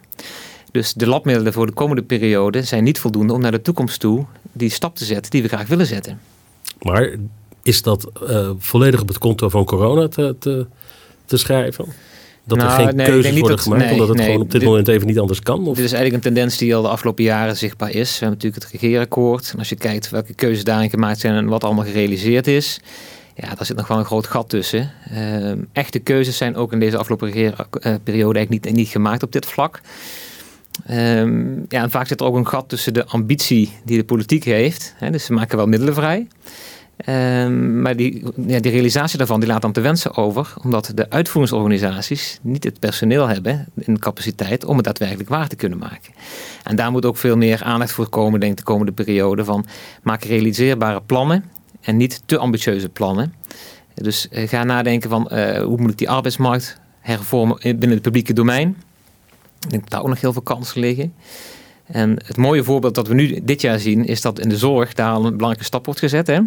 Dus 0.77 0.93
de 0.93 1.07
labmiddelen 1.07 1.53
voor 1.53 1.65
de 1.65 1.71
komende 1.71 2.03
periode 2.03 2.63
zijn 2.63 2.83
niet 2.83 2.99
voldoende 2.99 3.33
om 3.33 3.41
naar 3.41 3.51
de 3.51 3.61
toekomst 3.61 3.99
toe 3.99 4.25
die 4.51 4.69
stap 4.69 4.95
te 4.95 5.05
zetten 5.05 5.31
die 5.31 5.41
we 5.41 5.47
graag 5.47 5.67
willen 5.67 5.85
zetten. 5.85 6.19
Maar 6.79 7.15
is 7.63 7.81
dat 7.81 8.11
uh, 8.23 8.49
volledig 8.57 9.01
op 9.01 9.07
het 9.07 9.17
konto 9.17 9.49
van 9.49 9.65
corona 9.65 10.07
te, 10.07 10.35
te, 10.39 10.67
te 11.25 11.37
schrijven? 11.37 11.85
Dat 12.43 12.57
nou, 12.57 12.69
er 12.69 12.75
geen 12.75 12.95
nee, 12.95 13.05
keuzes 13.05 13.31
worden 13.31 13.49
dat, 13.49 13.61
gemaakt, 13.61 13.83
nee, 13.83 13.91
omdat 13.91 14.07
het 14.07 14.17
nee, 14.17 14.25
gewoon 14.25 14.41
op 14.41 14.51
dit, 14.51 14.59
dit, 14.59 14.69
moment 14.69 14.87
even 14.87 15.07
niet 15.07 15.19
anders 15.19 15.41
kan? 15.41 15.67
Of? 15.67 15.75
Dit 15.75 15.85
is 15.85 15.91
eigenlijk 15.91 16.13
een 16.13 16.33
tendens 16.33 16.57
die 16.57 16.75
al 16.75 16.81
de 16.81 16.87
afgelopen 16.87 17.23
jaren 17.23 17.57
zichtbaar 17.57 17.91
is. 17.91 18.19
We 18.19 18.25
hebben 18.25 18.29
natuurlijk 18.29 18.63
het 18.63 18.81
regeerakkoord. 18.81 19.49
En 19.53 19.59
als 19.59 19.69
je 19.69 19.75
kijkt 19.75 20.09
welke 20.09 20.33
keuzes 20.33 20.63
daarin 20.63 20.89
gemaakt 20.89 21.19
zijn 21.19 21.33
en 21.33 21.47
wat 21.47 21.63
allemaal 21.63 21.85
gerealiseerd 21.85 22.47
is... 22.47 22.79
Ja, 23.35 23.55
daar 23.55 23.65
zit 23.65 23.77
nog 23.77 23.87
wel 23.87 23.97
een 23.97 24.05
groot 24.05 24.27
gat 24.27 24.49
tussen. 24.49 24.91
Uh, 25.11 25.51
echte 25.71 25.99
keuzes 25.99 26.37
zijn 26.37 26.55
ook 26.55 26.73
in 26.73 26.79
deze 26.79 26.97
afgelopen 26.97 27.31
regeerperiode 27.31 28.37
eigenlijk 28.37 28.65
niet, 28.65 28.75
niet 28.75 28.87
gemaakt 28.87 29.23
op 29.23 29.31
dit 29.31 29.45
vlak. 29.45 29.81
Um, 30.91 31.65
ja, 31.67 31.81
en 31.81 31.91
vaak 31.91 32.07
zit 32.07 32.19
er 32.19 32.25
ook 32.25 32.35
een 32.35 32.47
gat 32.47 32.69
tussen 32.69 32.93
de 32.93 33.05
ambitie 33.05 33.71
die 33.85 33.97
de 33.97 34.03
politiek 34.03 34.43
heeft. 34.43 34.93
Hè, 34.97 35.11
dus 35.11 35.25
ze 35.25 35.33
maken 35.33 35.57
wel 35.57 35.67
middelen 35.67 35.93
vrij. 35.93 36.27
Um, 37.05 37.81
maar 37.81 37.95
die, 37.95 38.23
ja, 38.47 38.59
die 38.59 38.71
realisatie 38.71 39.17
daarvan 39.17 39.39
die 39.39 39.49
laat 39.49 39.61
dan 39.61 39.71
te 39.71 39.81
wensen 39.81 40.15
over, 40.15 40.53
omdat 40.63 40.91
de 40.95 41.09
uitvoeringsorganisaties 41.09 42.39
niet 42.41 42.63
het 42.63 42.79
personeel 42.79 43.27
hebben 43.27 43.67
in 43.75 43.93
de 43.93 43.99
capaciteit 43.99 44.65
om 44.65 44.75
het 44.75 44.85
daadwerkelijk 44.85 45.29
waar 45.29 45.47
te 45.47 45.55
kunnen 45.55 45.77
maken. 45.77 46.13
En 46.63 46.75
daar 46.75 46.91
moet 46.91 47.05
ook 47.05 47.17
veel 47.17 47.37
meer 47.37 47.63
aandacht 47.63 47.91
voor 47.91 48.09
komen, 48.09 48.39
denk 48.39 48.51
ik, 48.51 48.57
de 48.57 48.63
komende 48.63 48.91
periode. 48.91 49.45
Van 49.45 49.65
maak 50.03 50.23
realiseerbare 50.23 51.01
plannen 51.05 51.43
en 51.81 51.97
niet 51.97 52.21
te 52.25 52.37
ambitieuze 52.37 52.89
plannen. 52.89 53.33
Dus 53.93 54.27
uh, 54.31 54.47
ga 54.47 54.63
nadenken 54.63 55.09
van 55.09 55.29
uh, 55.31 55.57
hoe 55.57 55.77
moet 55.77 55.91
ik 55.91 55.97
die 55.97 56.09
arbeidsmarkt 56.09 56.79
hervormen 56.99 57.57
binnen 57.61 57.89
het 57.89 58.01
publieke 58.01 58.33
domein. 58.33 58.77
Ik 59.61 59.69
denk 59.69 59.81
dat 59.81 59.91
daar 59.91 60.01
ook 60.01 60.07
nog 60.07 60.21
heel 60.21 60.33
veel 60.33 60.41
kansen 60.41 60.79
liggen. 60.79 61.13
En 61.85 62.19
het 62.25 62.37
mooie 62.37 62.63
voorbeeld 62.63 62.95
dat 62.95 63.07
we 63.07 63.13
nu 63.13 63.39
dit 63.43 63.61
jaar 63.61 63.79
zien, 63.79 64.05
is 64.05 64.21
dat 64.21 64.39
in 64.39 64.49
de 64.49 64.57
zorg 64.57 64.93
daar 64.93 65.11
al 65.11 65.25
een 65.25 65.31
belangrijke 65.31 65.63
stap 65.63 65.85
wordt 65.85 65.99
gezet. 65.99 66.27
Hè? 66.27 66.39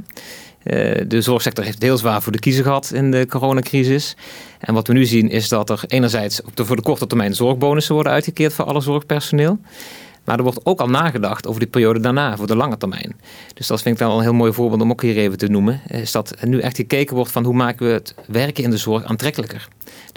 Eh, 0.62 1.04
de 1.08 1.20
zorgsector 1.22 1.64
heeft 1.64 1.82
heel 1.82 1.96
zwaar 1.96 2.22
voor 2.22 2.32
de 2.32 2.38
kiezer 2.38 2.64
gehad 2.64 2.92
in 2.92 3.10
de 3.10 3.26
coronacrisis. 3.28 4.16
En 4.58 4.74
wat 4.74 4.86
we 4.86 4.92
nu 4.92 5.04
zien 5.04 5.30
is 5.30 5.48
dat 5.48 5.70
er 5.70 5.82
enerzijds 5.86 6.42
op 6.42 6.56
de, 6.56 6.64
voor 6.64 6.76
de 6.76 6.82
korte 6.82 7.06
termijn 7.06 7.34
zorgbonussen 7.34 7.94
worden 7.94 8.12
uitgekeerd 8.12 8.52
voor 8.52 8.64
alle 8.64 8.80
zorgpersoneel. 8.80 9.58
Maar 10.24 10.36
er 10.36 10.42
wordt 10.42 10.66
ook 10.66 10.80
al 10.80 10.88
nagedacht 10.88 11.46
over 11.46 11.60
die 11.60 11.68
periode 11.68 12.00
daarna, 12.00 12.36
voor 12.36 12.46
de 12.46 12.56
lange 12.56 12.76
termijn. 12.76 13.16
Dus 13.54 13.66
dat 13.66 13.82
vind 13.82 14.00
ik 14.00 14.06
dan 14.06 14.16
een 14.16 14.22
heel 14.22 14.32
mooi 14.32 14.52
voorbeeld 14.52 14.80
om 14.80 14.90
ook 14.90 15.02
hier 15.02 15.16
even 15.16 15.38
te 15.38 15.48
noemen. 15.48 15.80
Is 15.86 16.12
dat 16.12 16.34
er 16.38 16.48
nu 16.48 16.60
echt 16.60 16.76
gekeken 16.76 17.16
wordt 17.16 17.32
van 17.32 17.44
hoe 17.44 17.54
maken 17.54 17.86
we 17.86 17.92
het 17.92 18.14
werken 18.26 18.64
in 18.64 18.70
de 18.70 18.76
zorg 18.76 19.04
aantrekkelijker. 19.04 19.68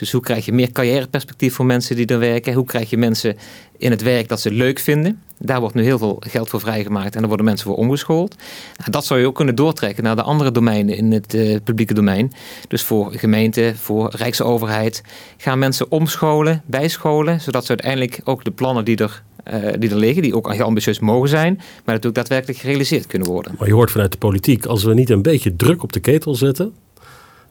Dus 0.03 0.11
hoe 0.11 0.21
krijg 0.21 0.45
je 0.45 0.53
meer 0.53 0.71
carrièreperspectief 0.71 1.53
voor 1.53 1.65
mensen 1.65 1.95
die 1.95 2.05
er 2.05 2.19
werken? 2.19 2.53
Hoe 2.53 2.65
krijg 2.65 2.89
je 2.89 2.97
mensen 2.97 3.37
in 3.77 3.91
het 3.91 4.01
werk 4.01 4.27
dat 4.27 4.41
ze 4.41 4.51
leuk 4.51 4.79
vinden? 4.79 5.21
Daar 5.39 5.59
wordt 5.59 5.75
nu 5.75 5.83
heel 5.83 5.97
veel 5.97 6.17
geld 6.19 6.49
voor 6.49 6.59
vrijgemaakt 6.59 7.13
en 7.13 7.19
daar 7.19 7.27
worden 7.27 7.45
mensen 7.45 7.67
voor 7.67 7.75
omgeschoold. 7.75 8.35
Nou, 8.77 8.91
dat 8.91 9.05
zou 9.05 9.19
je 9.19 9.25
ook 9.27 9.35
kunnen 9.35 9.55
doortrekken 9.55 10.03
naar 10.03 10.15
de 10.15 10.21
andere 10.21 10.51
domeinen 10.51 10.97
in 10.97 11.11
het 11.11 11.33
uh, 11.33 11.57
publieke 11.63 11.93
domein. 11.93 12.31
Dus 12.67 12.83
voor 12.83 13.11
gemeenten, 13.11 13.77
voor 13.77 14.11
Rijksoverheid. 14.15 15.03
Gaan 15.37 15.59
mensen 15.59 15.91
omscholen, 15.91 16.61
bijscholen, 16.65 17.41
zodat 17.41 17.63
ze 17.63 17.69
uiteindelijk 17.69 18.19
ook 18.23 18.43
de 18.43 18.51
plannen 18.51 18.85
die 18.85 18.97
er 18.97 19.23
uh, 19.53 19.73
die 19.79 19.89
er 19.89 19.97
liggen, 19.97 20.21
die 20.21 20.35
ook 20.35 20.53
heel 20.53 20.65
ambitieus 20.65 20.99
mogen 20.99 21.29
zijn, 21.29 21.53
maar 21.55 21.65
natuurlijk 21.85 22.15
daadwerkelijk 22.15 22.59
gerealiseerd 22.59 23.07
kunnen 23.07 23.27
worden. 23.27 23.55
Maar 23.57 23.67
je 23.67 23.73
hoort 23.73 23.91
vanuit 23.91 24.11
de 24.11 24.17
politiek, 24.17 24.65
als 24.65 24.83
we 24.83 24.93
niet 24.93 25.09
een 25.09 25.21
beetje 25.21 25.55
druk 25.55 25.83
op 25.83 25.93
de 25.93 25.99
ketel 25.99 26.35
zetten, 26.35 26.73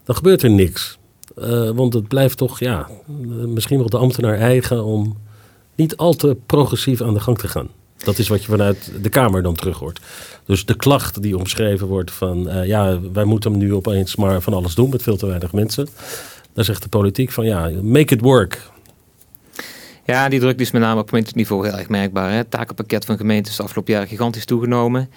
dan 0.04 0.16
gebeurt 0.16 0.42
er 0.42 0.50
niks. 0.50 1.00
Uh, 1.38 1.70
want 1.70 1.94
het 1.94 2.08
blijft 2.08 2.36
toch, 2.36 2.58
ja, 2.58 2.88
misschien 3.46 3.78
wel 3.78 3.88
de 3.88 3.96
ambtenaar 3.96 4.38
eigen 4.38 4.84
om 4.84 5.16
niet 5.74 5.96
al 5.96 6.14
te 6.14 6.36
progressief 6.46 7.00
aan 7.00 7.14
de 7.14 7.20
gang 7.20 7.38
te 7.38 7.48
gaan. 7.48 7.68
Dat 7.96 8.18
is 8.18 8.28
wat 8.28 8.42
je 8.42 8.50
vanuit 8.50 8.92
de 9.02 9.08
Kamer 9.08 9.42
dan 9.42 9.54
terug 9.54 9.78
hoort. 9.78 10.00
Dus 10.46 10.64
de 10.64 10.76
klacht 10.76 11.22
die 11.22 11.36
omschreven 11.36 11.86
wordt 11.86 12.10
van, 12.10 12.48
uh, 12.48 12.66
ja, 12.66 13.00
wij 13.12 13.24
moeten 13.24 13.56
nu 13.56 13.74
opeens 13.74 14.16
maar 14.16 14.40
van 14.40 14.54
alles 14.54 14.74
doen 14.74 14.90
met 14.90 15.02
veel 15.02 15.16
te 15.16 15.26
weinig 15.26 15.52
mensen. 15.52 15.88
Dan 16.52 16.64
zegt 16.64 16.82
de 16.82 16.88
politiek 16.88 17.30
van, 17.30 17.44
ja, 17.44 17.70
make 17.82 18.14
it 18.14 18.20
work. 18.20 18.70
Ja, 20.06 20.28
die 20.28 20.40
druk 20.40 20.60
is 20.60 20.70
met 20.70 20.82
name 20.82 21.00
op 21.00 21.08
gemeenteniveau 21.08 21.68
heel 21.68 21.78
erg 21.78 21.88
merkbaar. 21.88 22.30
Hè. 22.30 22.36
Het 22.36 22.50
takenpakket 22.50 23.04
van 23.04 23.16
gemeenten 23.16 23.52
is 23.52 23.60
afgelopen 23.60 23.92
jaren 23.92 24.08
gigantisch 24.08 24.44
toegenomen. 24.44 25.10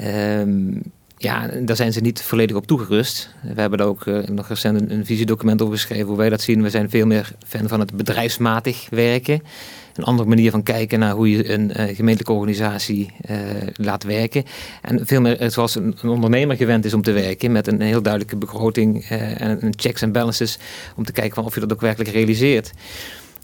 Um, 0.00 0.82
ja, 1.18 1.48
daar 1.60 1.76
zijn 1.76 1.92
ze 1.92 2.00
niet 2.00 2.22
volledig 2.22 2.56
op 2.56 2.66
toegerust. 2.66 3.30
We 3.54 3.60
hebben 3.60 3.78
daar 3.78 3.86
ook 3.86 4.04
uh, 4.04 4.26
nog 4.26 4.48
recent 4.48 4.90
een, 4.90 5.06
visiedocument 5.06 5.62
over 5.62 5.74
geschreven 5.74 6.06
hoe 6.06 6.16
wij 6.16 6.28
dat 6.28 6.40
zien. 6.40 6.62
We 6.62 6.70
zijn 6.70 6.90
veel 6.90 7.06
meer 7.06 7.32
fan 7.46 7.68
van 7.68 7.80
het 7.80 7.96
bedrijfsmatig 7.96 8.86
werken. 8.90 9.42
Een 9.94 10.04
andere 10.04 10.28
manier 10.28 10.50
van 10.50 10.62
kijken 10.62 10.98
naar 10.98 11.12
hoe 11.12 11.30
je 11.30 11.52
een 11.52 11.70
uh, 11.70 11.76
gemeentelijke 11.76 12.32
organisatie 12.32 13.12
uh, 13.30 13.38
laat 13.74 14.02
werken. 14.02 14.44
En 14.82 15.06
veel 15.06 15.20
meer 15.20 15.50
zoals 15.50 15.74
een, 15.74 15.96
ondernemer 16.02 16.56
gewend 16.56 16.84
is 16.84 16.94
om 16.94 17.02
te 17.02 17.12
werken. 17.12 17.52
Met 17.52 17.66
een 17.66 17.80
heel 17.80 18.02
duidelijke 18.02 18.36
begroting 18.36 19.04
en 19.04 19.64
een 19.64 19.72
checks 19.76 20.02
en 20.02 20.12
balances. 20.12 20.58
Om 20.96 21.04
te 21.04 21.12
kijken 21.12 21.44
of 21.44 21.54
je 21.54 21.60
dat 21.60 21.72
ook 21.72 21.80
werkelijk 21.80 22.10
realiseert. 22.10 22.72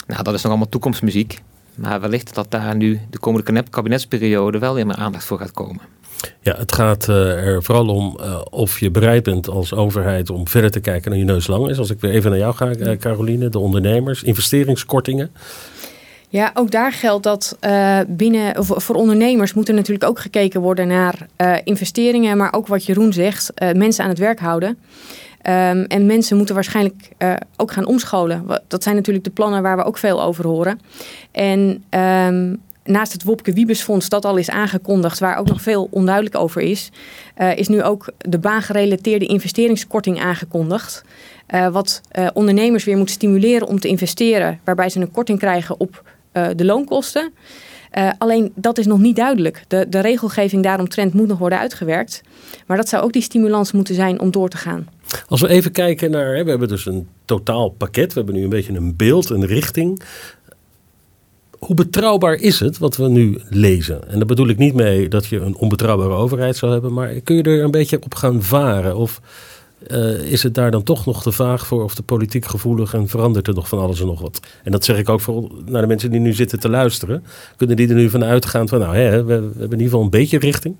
Nou, 0.07 0.23
dat 0.23 0.35
is 0.35 0.43
nog 0.43 0.51
allemaal 0.51 0.69
toekomstmuziek. 0.69 1.39
Maar 1.75 2.01
wellicht 2.01 2.35
dat 2.35 2.51
daar 2.51 2.77
nu 2.77 3.01
de 3.11 3.19
komende 3.19 3.63
kabinetsperiode 3.71 4.59
wel 4.59 4.75
weer 4.75 4.87
meer 4.87 4.97
aandacht 4.97 5.25
voor 5.25 5.39
gaat 5.39 5.53
komen. 5.53 5.81
Ja, 6.41 6.57
het 6.57 6.75
gaat 6.75 7.09
uh, 7.09 7.47
er 7.47 7.63
vooral 7.63 7.89
om 7.89 8.19
uh, 8.21 8.41
of 8.51 8.81
je 8.81 8.91
bereid 8.91 9.23
bent 9.23 9.49
als 9.49 9.75
overheid 9.75 10.31
om 10.31 10.49
verder 10.49 10.71
te 10.71 10.81
kijken 10.81 11.11
dan 11.11 11.19
je 11.19 11.25
neus 11.25 11.47
lang 11.47 11.69
is. 11.69 11.79
Als 11.79 11.91
ik 11.91 12.01
weer 12.01 12.11
even 12.11 12.31
naar 12.31 12.39
jou 12.39 12.55
ga, 12.55 12.77
uh, 12.77 12.97
Caroline, 12.97 13.49
de 13.49 13.59
ondernemers, 13.59 14.23
investeringskortingen. 14.23 15.31
Ja, 16.29 16.51
ook 16.55 16.71
daar 16.71 16.93
geldt 16.93 17.23
dat 17.23 17.59
binnen, 18.09 18.65
voor 18.65 18.95
ondernemers 18.95 19.55
moet 19.55 19.69
er 19.69 19.75
natuurlijk 19.75 20.05
ook 20.05 20.21
gekeken 20.21 20.61
worden 20.61 20.87
naar 20.89 21.27
investeringen, 21.65 22.37
maar 22.37 22.53
ook 22.53 22.67
wat 22.67 22.85
Jeroen 22.85 23.13
zegt, 23.13 23.53
mensen 23.75 24.05
aan 24.05 24.11
het 24.11 24.19
werk 24.19 24.41
houden. 24.41 24.69
Um, 24.69 25.85
en 25.85 26.07
mensen 26.07 26.37
moeten 26.37 26.55
waarschijnlijk 26.55 27.09
ook 27.57 27.73
gaan 27.73 27.87
omscholen. 27.87 28.47
Dat 28.69 28.83
zijn 28.83 28.95
natuurlijk 28.95 29.25
de 29.25 29.31
plannen 29.31 29.63
waar 29.63 29.77
we 29.77 29.85
ook 29.85 29.99
veel 29.99 30.23
over 30.23 30.47
horen. 30.47 30.81
En 31.31 31.85
um, 31.91 32.61
naast 32.85 33.13
het 33.13 33.23
Wopke 33.23 33.53
Wiebesfonds 33.53 34.09
dat 34.09 34.25
al 34.25 34.37
is 34.37 34.51
aangekondigd, 34.51 35.19
waar 35.19 35.37
ook 35.37 35.49
nog 35.49 35.63
veel 35.63 35.89
onduidelijk 35.91 36.37
over 36.37 36.63
is, 36.63 36.91
uh, 37.39 37.57
is 37.57 37.69
nu 37.69 37.83
ook 37.83 38.13
de 38.19 38.39
baangerelateerde 38.39 39.27
investeringskorting 39.27 40.21
aangekondigd. 40.21 41.05
Uh, 41.55 41.69
wat 41.69 42.01
ondernemers 42.33 42.85
weer 42.85 42.97
moet 42.97 43.11
stimuleren 43.11 43.67
om 43.67 43.81
te 43.81 43.89
investeren, 43.89 44.61
waarbij 44.65 44.89
ze 44.89 45.01
een 45.01 45.11
korting 45.11 45.39
krijgen 45.39 45.81
op 45.81 46.03
de 46.33 46.65
loonkosten. 46.65 47.33
Alleen 48.19 48.53
dat 48.55 48.79
is 48.79 48.87
nog 48.87 48.99
niet 48.99 49.17
duidelijk. 49.17 49.65
De, 49.69 49.87
de 49.89 50.01
regelgeving 50.01 50.63
daaromtrent 50.63 51.15
moet 51.15 51.29
nog 51.29 51.39
worden 51.39 51.59
uitgewerkt. 51.59 52.23
Maar 52.67 52.77
dat 52.77 52.89
zou 52.89 53.05
ook 53.05 53.13
die 53.13 53.23
stimulans 53.23 53.73
moeten 53.73 53.95
zijn 53.95 54.21
om 54.21 54.31
door 54.31 54.49
te 54.49 54.57
gaan. 54.57 54.89
Als 55.29 55.41
we 55.41 55.49
even 55.49 55.73
kijken 55.73 56.11
naar, 56.11 56.35
hè, 56.35 56.45
we 56.45 56.51
hebben 56.51 56.69
dus 56.69 56.87
een 56.87 57.09
totaal 57.25 57.69
pakket. 57.69 58.13
We 58.13 58.19
hebben 58.19 58.35
nu 58.35 58.43
een 58.43 58.49
beetje 58.49 58.73
een 58.73 58.97
beeld, 58.97 59.31
een 59.31 59.47
richting. 59.47 60.03
Hoe 61.67 61.77
betrouwbaar 61.77 62.35
is 62.35 62.61
het 62.61 62.79
wat 62.79 62.97
we 62.97 63.09
nu 63.09 63.41
lezen? 63.49 64.09
En 64.09 64.17
daar 64.17 64.27
bedoel 64.27 64.49
ik 64.49 64.59
niet 64.59 64.75
mee 64.75 65.09
dat 65.09 65.27
je 65.27 65.41
een 65.41 65.57
onbetrouwbare 65.57 66.13
overheid 66.13 66.57
zou 66.57 66.73
hebben. 66.73 66.93
Maar 66.93 67.09
kun 67.09 67.37
je 67.37 67.43
er 67.43 67.63
een 67.63 67.71
beetje 67.71 68.03
op 68.03 68.15
gaan 68.15 68.43
varen? 68.43 68.97
Of 68.97 69.21
uh, 69.89 70.21
is 70.21 70.43
het 70.43 70.55
daar 70.55 70.71
dan 70.71 70.83
toch 70.83 71.07
nog 71.07 71.23
te 71.23 71.33
vaag 71.33 71.67
voor 71.67 71.83
of 71.83 71.95
de 71.95 72.03
politiek 72.03 72.45
gevoelig 72.45 72.95
en 72.95 73.09
verandert 73.09 73.47
er 73.47 73.55
nog 73.55 73.69
van 73.69 73.79
alles 73.79 74.01
en 74.01 74.07
nog 74.07 74.21
wat? 74.21 74.41
En 74.63 74.73
dat 74.73 74.85
zeg 74.85 74.99
ik 74.99 75.09
ook 75.09 75.21
voor 75.21 75.51
naar 75.67 75.81
de 75.81 75.87
mensen 75.87 76.11
die 76.11 76.21
nu 76.21 76.33
zitten 76.33 76.61
te 76.61 76.69
luisteren. 76.69 77.25
Kunnen 77.57 77.77
die 77.77 77.89
er 77.89 77.95
nu 77.95 78.11
van 78.11 78.25
uitgaan 78.25 78.69
van 78.69 78.79
nou, 78.79 78.97
hè, 78.97 79.25
we, 79.25 79.33
hebben 79.33 79.53
in 79.59 79.71
ieder 79.71 79.85
geval 79.85 80.03
een 80.03 80.11
beetje 80.11 80.39
richting? 80.39 80.77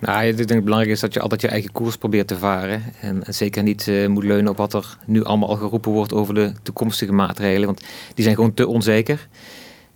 Nou, 0.00 0.24
ik 0.24 0.36
denk 0.36 0.50
het 0.50 0.64
belangrijk 0.64 0.94
is 0.94 1.00
dat 1.00 1.14
je 1.14 1.20
altijd 1.20 1.40
je 1.40 1.48
eigen 1.48 1.72
koers 1.72 1.96
probeert 1.96 2.26
te 2.26 2.38
varen. 2.38 2.82
En, 3.00 3.22
zeker 3.26 3.62
niet 3.62 3.86
uh, 3.86 4.08
moet 4.08 4.24
leunen 4.24 4.50
op 4.50 4.56
wat 4.56 4.74
er 4.74 4.96
nu 5.06 5.24
allemaal 5.24 5.48
al 5.48 5.56
geroepen 5.56 5.92
wordt 5.92 6.12
over 6.12 6.34
de 6.34 6.52
toekomstige 6.62 7.12
maatregelen. 7.12 7.66
Want 7.66 7.80
die 8.14 8.24
zijn 8.24 8.36
gewoon 8.36 8.54
te 8.54 8.66
onzeker. 8.66 9.28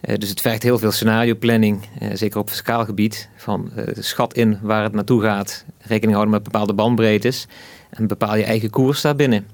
Uh, 0.08 0.16
dus 0.16 0.28
het 0.28 0.40
vergt 0.40 0.62
heel 0.62 0.78
veel 0.78 0.92
scenario 0.92 1.34
planning, 1.34 1.80
uh, 2.02 2.08
zeker 2.12 2.38
op 2.38 2.50
fiscaal 2.50 2.84
gebied. 2.84 3.28
Van 3.36 3.70
schat 3.98 4.34
in 4.34 4.58
waar 4.62 4.82
het 4.82 4.92
naartoe 4.92 5.22
gaat, 5.22 5.64
rekening 5.78 6.12
houden 6.12 6.34
met 6.34 6.42
bepaalde 6.42 6.72
bandbreedtes. 6.72 7.46
En 7.90 8.06
bepaal 8.06 8.36
je 8.36 8.44
eigen 8.44 8.70
koers 8.70 9.00
daarbinnen. 9.00 9.46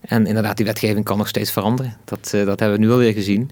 En 0.00 0.26
inderdaad, 0.26 0.56
die 0.56 0.66
wetgeving 0.66 1.04
kan 1.04 1.18
nog 1.18 1.28
steeds 1.28 1.50
veranderen. 1.50 1.96
Dat, 2.04 2.30
dat 2.30 2.60
hebben 2.60 2.78
we 2.78 2.84
nu 2.84 2.90
alweer 2.90 3.12
gezien. 3.12 3.50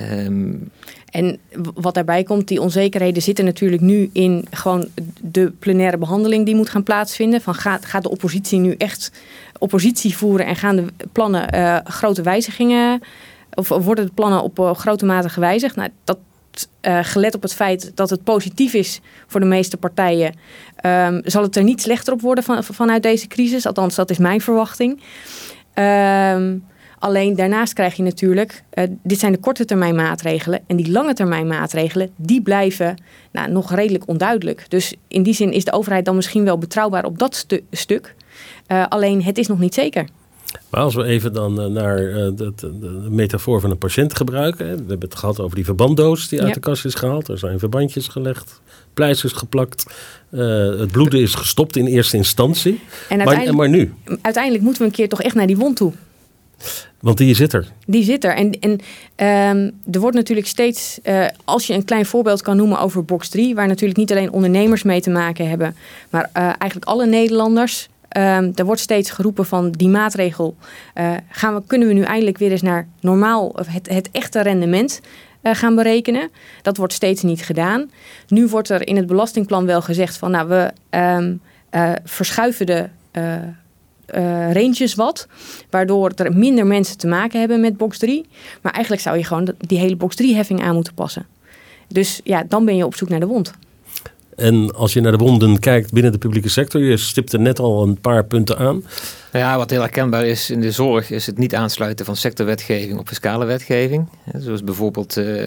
Um, 0.00 0.70
en 1.10 1.38
wat 1.74 1.94
daarbij 1.94 2.22
komt, 2.22 2.48
die 2.48 2.60
onzekerheden 2.60 3.22
zitten 3.22 3.44
natuurlijk 3.44 3.82
nu 3.82 4.10
in 4.12 4.46
gewoon 4.50 4.88
de 5.20 5.52
plenaire 5.58 5.98
behandeling 5.98 6.44
die 6.46 6.54
moet 6.54 6.68
gaan 6.68 6.82
plaatsvinden. 6.82 7.40
Van 7.40 7.54
gaat, 7.54 7.84
gaat 7.84 8.02
de 8.02 8.10
oppositie 8.10 8.58
nu 8.58 8.74
echt 8.78 9.12
oppositie 9.58 10.16
voeren 10.16 10.46
en 10.46 10.56
gaan 10.56 10.76
de 10.76 10.86
plannen 11.12 11.82
grote 11.86 12.22
wijzigingen, 12.22 13.02
of 13.54 13.68
worden 13.68 14.06
de 14.06 14.12
plannen 14.12 14.42
op 14.42 14.58
uh, 14.58 14.74
grote 14.74 15.04
mate 15.04 15.28
gewijzigd? 15.28 15.76
Nou, 15.76 15.90
dat 16.04 16.18
uh, 16.82 16.98
gelet 17.02 17.34
op 17.34 17.42
het 17.42 17.54
feit 17.54 17.92
dat 17.94 18.10
het 18.10 18.24
positief 18.24 18.74
is 18.74 19.00
voor 19.26 19.40
de 19.40 19.46
meeste 19.46 19.76
partijen, 19.76 20.34
um, 20.86 21.20
zal 21.24 21.42
het 21.42 21.56
er 21.56 21.62
niet 21.62 21.82
slechter 21.82 22.12
op 22.12 22.20
worden 22.20 22.44
van, 22.44 22.64
vanuit 22.64 23.02
deze 23.02 23.26
crisis. 23.26 23.66
Althans, 23.66 23.94
dat 23.94 24.10
is 24.10 24.18
mijn 24.18 24.40
verwachting. 24.40 25.00
Um, 25.74 26.64
Alleen 26.98 27.36
daarnaast 27.36 27.72
krijg 27.72 27.94
je 27.94 28.02
natuurlijk, 28.02 28.62
uh, 28.74 28.84
dit 29.02 29.18
zijn 29.18 29.32
de 29.32 29.38
korte 29.38 29.64
termijn 29.64 29.94
maatregelen. 29.94 30.60
En 30.66 30.76
die 30.76 30.90
lange 30.90 31.14
termijn 31.14 31.46
maatregelen, 31.46 32.10
die 32.16 32.42
blijven 32.42 32.96
nou, 33.32 33.50
nog 33.50 33.74
redelijk 33.74 34.08
onduidelijk. 34.08 34.64
Dus 34.68 34.94
in 35.08 35.22
die 35.22 35.34
zin 35.34 35.52
is 35.52 35.64
de 35.64 35.72
overheid 35.72 36.04
dan 36.04 36.16
misschien 36.16 36.44
wel 36.44 36.58
betrouwbaar 36.58 37.04
op 37.04 37.18
dat 37.18 37.34
stu 37.34 37.64
stuk. 37.70 38.14
Alleen 38.88 39.22
het 39.22 39.38
is 39.38 39.46
nog 39.46 39.58
niet 39.58 39.74
zeker. 39.74 40.08
Maar 40.70 40.80
als 40.80 40.94
we 40.94 41.04
even 41.04 41.32
dan 41.32 41.60
uh, 41.60 41.66
naar 41.66 41.96
de, 41.96 42.34
de, 42.34 42.78
de, 42.78 43.06
metafoor 43.10 43.60
van 43.60 43.70
een 43.70 43.78
patiënt 43.78 44.16
gebruiken. 44.16 44.66
Hè. 44.66 44.74
We 44.74 44.84
hebben 44.88 45.08
het 45.08 45.14
gehad 45.14 45.40
over 45.40 45.56
die 45.56 45.64
verbanddoos 45.64 46.28
die 46.28 46.38
uit 46.38 46.48
ja. 46.48 46.54
de 46.54 46.60
kast 46.60 46.84
is 46.84 46.94
gehaald. 46.94 47.28
Er 47.28 47.38
zijn 47.38 47.58
verbandjes 47.58 48.08
gelegd, 48.08 48.60
pleisters 48.94 49.32
geplakt. 49.32 49.86
het 50.30 50.92
bloeden 50.92 51.20
is 51.20 51.34
gestopt 51.34 51.76
in 51.76 51.86
eerste 51.86 52.16
instantie. 52.16 52.80
En 53.08 53.18
maar, 53.18 53.54
maar 53.54 53.68
nu? 53.68 53.94
Uiteindelijk 54.22 54.64
moeten 54.64 54.82
we 54.82 54.88
een 54.88 54.94
keer 54.94 55.08
toch 55.08 55.22
echt 55.22 55.34
naar 55.34 55.46
die 55.46 55.56
wond 55.56 55.76
toe. 55.76 55.92
Want 57.00 57.18
die 57.18 57.34
zit 57.34 57.52
er. 57.52 57.68
Die 57.86 58.04
zit 58.04 58.24
er. 58.24 58.34
En, 58.34 58.52
en 58.60 58.70
um, 59.50 59.72
er 59.90 60.00
wordt 60.00 60.16
natuurlijk 60.16 60.46
steeds, 60.46 60.98
uh, 61.04 61.26
als 61.44 61.66
je 61.66 61.74
een 61.74 61.84
klein 61.84 62.06
voorbeeld 62.06 62.42
kan 62.42 62.56
noemen 62.56 62.78
over 62.78 63.04
box 63.04 63.28
3, 63.28 63.54
waar 63.54 63.66
natuurlijk 63.66 63.98
niet 63.98 64.10
alleen 64.10 64.32
ondernemers 64.32 64.82
mee 64.82 65.00
te 65.00 65.10
maken 65.10 65.48
hebben, 65.48 65.76
maar 66.10 66.30
uh, 66.36 66.42
eigenlijk 66.42 66.84
alle 66.84 67.06
Nederlanders. 67.06 67.88
Um, 68.16 68.52
er 68.54 68.64
wordt 68.64 68.80
steeds 68.80 69.10
geroepen 69.10 69.46
van 69.46 69.70
die 69.70 69.88
maatregel. 69.88 70.56
Uh, 70.94 71.12
gaan 71.28 71.54
we, 71.54 71.62
kunnen 71.66 71.88
we 71.88 71.94
nu 71.94 72.02
eindelijk 72.02 72.38
weer 72.38 72.50
eens 72.50 72.62
naar 72.62 72.88
normaal, 73.00 73.52
het, 73.66 73.88
het 73.88 74.08
echte 74.10 74.40
rendement 74.40 75.00
gaan 75.42 75.74
berekenen? 75.74 76.30
Dat 76.62 76.76
wordt 76.76 76.92
steeds 76.92 77.22
niet 77.22 77.42
gedaan. 77.42 77.90
Nu 78.28 78.46
wordt 78.46 78.68
er 78.68 78.86
in 78.86 78.96
het 78.96 79.06
belastingplan 79.06 79.66
wel 79.66 79.82
gezegd 79.82 80.16
van 80.16 80.30
nou 80.30 80.48
we 80.48 80.72
um, 80.98 81.40
verschuiven 82.04 82.66
de 82.66 82.88
uh, 84.14 84.94
wat. 84.94 85.26
Waardoor 85.70 86.12
er 86.14 86.36
minder 86.36 86.66
mensen 86.66 86.98
te 86.98 87.06
maken 87.06 87.40
hebben 87.40 87.60
met 87.60 87.76
box 87.76 87.98
3. 87.98 88.26
Maar 88.62 88.72
eigenlijk 88.72 89.02
zou 89.02 89.16
je 89.16 89.24
gewoon 89.24 89.54
die 89.58 89.78
hele 89.78 89.96
box 89.96 90.16
3 90.16 90.34
heffing 90.34 90.62
aan 90.62 90.74
moeten 90.74 90.94
passen. 90.94 91.26
Dus 91.88 92.20
ja, 92.24 92.44
dan 92.48 92.64
ben 92.64 92.76
je 92.76 92.86
op 92.86 92.96
zoek 92.96 93.08
naar 93.08 93.20
de 93.20 93.26
wond. 93.26 93.52
En 94.36 94.74
als 94.74 94.92
je 94.92 95.00
naar 95.00 95.12
de 95.12 95.18
wonden 95.18 95.58
kijkt 95.58 95.92
binnen 95.92 96.12
de 96.12 96.18
publieke 96.18 96.48
sector, 96.48 96.80
je 96.80 96.96
stipte 96.96 97.38
net 97.38 97.58
al 97.58 97.82
een 97.82 98.00
paar 98.00 98.24
punten 98.24 98.58
aan. 98.58 98.84
Ja, 99.32 99.56
wat 99.56 99.70
heel 99.70 99.80
herkenbaar 99.80 100.26
is 100.26 100.50
in 100.50 100.60
de 100.60 100.70
zorg, 100.70 101.10
is 101.10 101.26
het 101.26 101.38
niet 101.38 101.54
aansluiten 101.54 102.04
van 102.04 102.16
sectorwetgeving 102.16 102.98
op 102.98 103.08
fiscale 103.08 103.44
wetgeving. 103.44 104.08
Zoals 104.38 104.64
bijvoorbeeld 104.64 105.16
uh, 105.16 105.46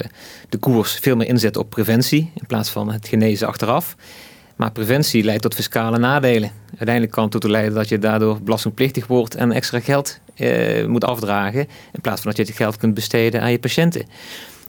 de 0.50 0.58
koers 0.58 0.94
veel 0.94 1.16
meer 1.16 1.28
inzet 1.28 1.58
op 1.58 1.70
preventie 1.70 2.32
in 2.34 2.46
plaats 2.48 2.70
van 2.70 2.92
het 2.92 3.08
genezen 3.08 3.48
achteraf. 3.48 3.96
Maar 4.56 4.72
preventie 4.72 5.24
leidt 5.24 5.42
tot 5.42 5.56
fiscale 5.56 5.98
nadelen. 5.98 6.52
Uiteindelijk 6.70 7.12
kan 7.12 7.26
het 7.26 7.34
ertoe 7.34 7.50
leiden 7.50 7.74
dat 7.74 7.90
je 7.90 8.00
daardoor 8.00 8.42
belastingplichtig 8.42 9.08
wordt 9.08 9.36
en 9.36 9.52
extra 9.52 9.80
geld 9.80 10.20
eh, 10.36 10.86
moet 10.86 11.04
afdragen. 11.04 11.68
In 11.92 12.02
plaats 12.02 12.22
van 12.22 12.32
dat 12.32 12.40
je 12.40 12.46
het 12.46 12.62
geld 12.62 12.78
kunt 12.78 12.94
besteden 12.94 13.42
aan 13.42 13.52
je 13.52 13.60
patiënten. 13.60 14.06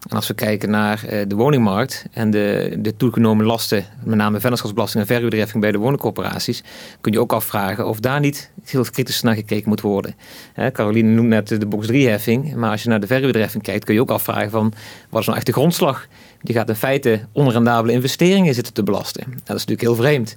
En 0.09 0.17
als 0.17 0.27
we 0.27 0.35
kijken 0.35 0.71
naar 0.71 1.05
uh, 1.05 1.23
de 1.29 1.35
woningmarkt 1.35 2.07
en 2.11 2.31
de, 2.31 2.77
de 2.79 2.97
toegenomen 2.97 3.47
lasten, 3.47 3.85
met 4.05 4.17
name 4.17 4.41
vennootschapsbelasting 4.41 5.03
en 5.03 5.09
verhuurderheffing 5.09 5.63
bij 5.63 5.73
de 5.73 5.79
woningcorporaties, 5.79 6.63
kun 7.01 7.13
je 7.13 7.21
ook 7.21 7.33
afvragen 7.33 7.87
of 7.87 8.01
daar 8.01 8.21
niet 8.21 8.51
heel 8.65 8.85
kritisch 8.85 9.23
naar 9.23 9.35
gekeken 9.35 9.69
moet 9.69 9.81
worden. 9.81 10.15
Hè, 10.53 10.71
Caroline 10.71 11.09
noemt 11.09 11.29
net 11.29 11.49
de 11.49 11.67
box 11.67 11.87
3-heffing, 11.93 12.55
maar 12.55 12.71
als 12.71 12.83
je 12.83 12.89
naar 12.89 13.01
de 13.01 13.07
verhuurderheffing 13.07 13.63
kijkt, 13.63 13.85
kun 13.85 13.95
je 13.95 14.01
ook 14.01 14.11
afvragen 14.11 14.51
van 14.51 14.73
wat 15.11 15.21
is 15.21 15.27
nou 15.27 15.39
echt 15.39 15.47
de 15.47 15.53
grondslag? 15.53 16.07
Die 16.47 16.55
gaat 16.55 16.69
in 16.69 16.75
feite 16.75 17.21
onrendabele 17.33 17.93
investeringen 17.93 18.55
zitten 18.55 18.73
te 18.73 18.83
belasten. 18.83 19.25
Dat 19.31 19.57
is 19.57 19.65
natuurlijk 19.67 19.81
heel 19.81 19.95
vreemd. 19.95 20.37